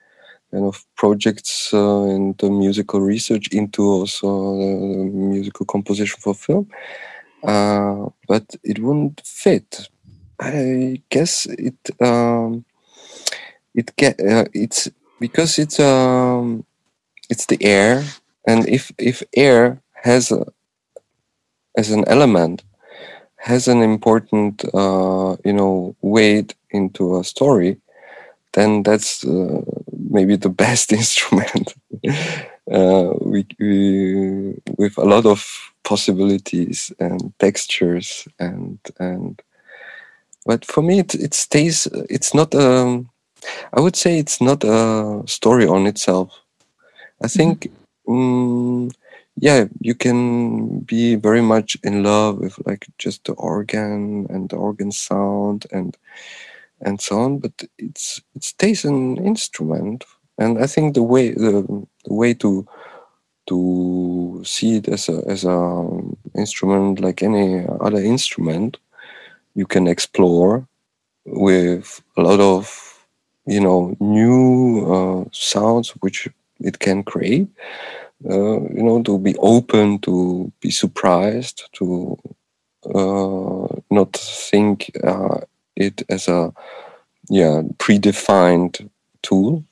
kind 0.52 0.64
of 0.66 0.84
projects 0.96 1.72
uh, 1.74 2.04
in 2.16 2.34
the 2.38 2.50
musical 2.50 3.00
research 3.00 3.48
into 3.52 3.82
also 3.82 4.28
uh, 4.28 5.04
musical 5.34 5.66
composition 5.66 6.18
for 6.20 6.34
film, 6.34 6.68
uh, 7.44 8.06
but 8.28 8.44
it 8.64 8.78
wouldn't 8.80 9.20
fit. 9.24 9.88
I 10.40 11.02
guess 11.10 11.46
it 11.46 11.76
um, 12.00 12.64
it 13.74 13.94
get 13.96 14.20
uh, 14.20 14.46
it's 14.52 14.88
because 15.20 15.58
it's 15.58 15.78
um 15.80 16.64
it's 17.30 17.46
the 17.46 17.58
air, 17.62 18.04
and 18.46 18.68
if 18.68 18.92
if 18.98 19.22
air 19.36 19.82
has 20.04 20.30
a, 20.32 20.46
as 21.76 21.90
an 21.90 22.04
element 22.08 22.64
has 23.38 23.68
an 23.68 23.82
important 23.82 24.64
uh, 24.74 25.36
you 25.44 25.52
know 25.52 25.94
weight 26.00 26.54
into 26.70 27.18
a 27.18 27.24
story, 27.24 27.78
then 28.52 28.82
that's 28.82 29.24
uh, 29.24 29.62
maybe 30.10 30.36
the 30.36 30.48
best 30.64 30.92
instrument. 30.92 31.74
uh, 32.70 33.12
we, 33.20 33.46
we 33.58 34.54
with 34.76 34.98
a 34.98 35.04
lot 35.04 35.26
of 35.26 35.72
possibilities 35.84 36.92
and 36.98 37.32
textures 37.38 38.26
and 38.40 38.78
and 38.98 39.40
but 40.44 40.64
for 40.64 40.82
me 40.82 40.98
it, 40.98 41.14
it 41.14 41.32
stays 41.32 41.86
it's 42.10 42.34
not 42.34 42.52
um 42.56 43.08
i 43.72 43.80
would 43.80 43.94
say 43.94 44.18
it's 44.18 44.40
not 44.40 44.64
a 44.64 45.22
story 45.26 45.64
on 45.64 45.86
itself 45.86 46.40
i 47.22 47.28
think 47.28 47.70
mm, 48.08 48.90
yeah 49.36 49.64
you 49.80 49.94
can 49.94 50.80
be 50.80 51.14
very 51.14 51.42
much 51.42 51.76
in 51.84 52.02
love 52.02 52.38
with 52.38 52.58
like 52.66 52.86
just 52.98 53.24
the 53.24 53.32
organ 53.34 54.26
and 54.30 54.48
the 54.50 54.56
organ 54.56 54.90
sound 54.92 55.66
and 55.72 55.96
and 56.82 57.00
so 57.00 57.20
on 57.20 57.38
but 57.38 57.52
it's 57.78 58.22
it 58.36 58.44
stays 58.44 58.84
an 58.84 59.18
instrument. 59.18 60.04
And 60.38 60.58
i 60.62 60.66
think 60.66 60.94
the 60.94 61.02
way 61.02 61.30
the, 61.32 61.64
the 62.06 62.14
way 62.14 62.34
to 62.34 62.66
to 63.48 64.42
see 64.44 64.76
it 64.78 64.88
as 64.88 65.08
a 65.08 65.22
as 65.28 65.44
a 65.44 65.58
instrument 66.36 67.00
like 67.00 67.22
any 67.22 67.66
other 67.80 68.00
instrument 68.02 68.78
you 69.54 69.66
can 69.66 69.86
explore 69.88 70.66
with 71.26 72.02
a 72.18 72.22
lot 72.22 72.40
of 72.40 72.64
you 73.46 73.60
know 73.60 73.96
new 74.00 74.86
uh, 74.94 75.24
sounds 75.32 75.90
which 76.02 76.28
it 76.60 76.78
can 76.80 77.02
create 77.04 77.48
uh, 78.24 78.60
you 78.76 78.82
know 78.82 79.02
to 79.02 79.18
be 79.18 79.36
open 79.38 79.98
to 80.00 80.50
be 80.60 80.70
surprised 80.70 81.68
to 81.72 82.16
uh, 82.94 83.66
not 83.90 84.12
think 84.16 84.90
uh, 85.04 85.40
it 85.76 86.02
as 86.08 86.28
a 86.28 86.52
yeah 87.28 87.62
predefined 87.78 88.88
tool 89.22 89.64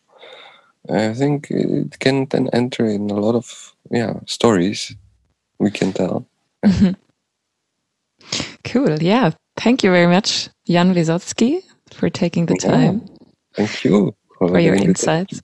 i 0.91 1.13
think 1.15 1.51
it 1.51 1.99
can 2.01 2.27
then 2.27 2.49
enter 2.53 2.85
in 2.87 3.11
a 3.11 3.15
lot 3.21 3.35
of 3.35 3.75
yeah 3.91 4.15
stories 4.27 4.97
we 5.59 5.71
can 5.71 5.93
tell 5.93 6.27
Mhm. 6.65 6.97
Cool. 8.65 9.03
Yeah. 9.03 9.31
Thank 9.57 9.85
you 9.85 9.91
very 9.91 10.07
much, 10.07 10.49
Jan 10.67 10.95
Wysotsky, 10.95 11.63
for 11.93 12.09
taking 12.11 12.47
the 12.47 12.55
Yeah. 12.55 12.71
time 12.71 13.01
thank 13.55 13.85
you 13.85 14.15
for 14.39 14.59
your 14.59 14.75
insights. 14.75 15.43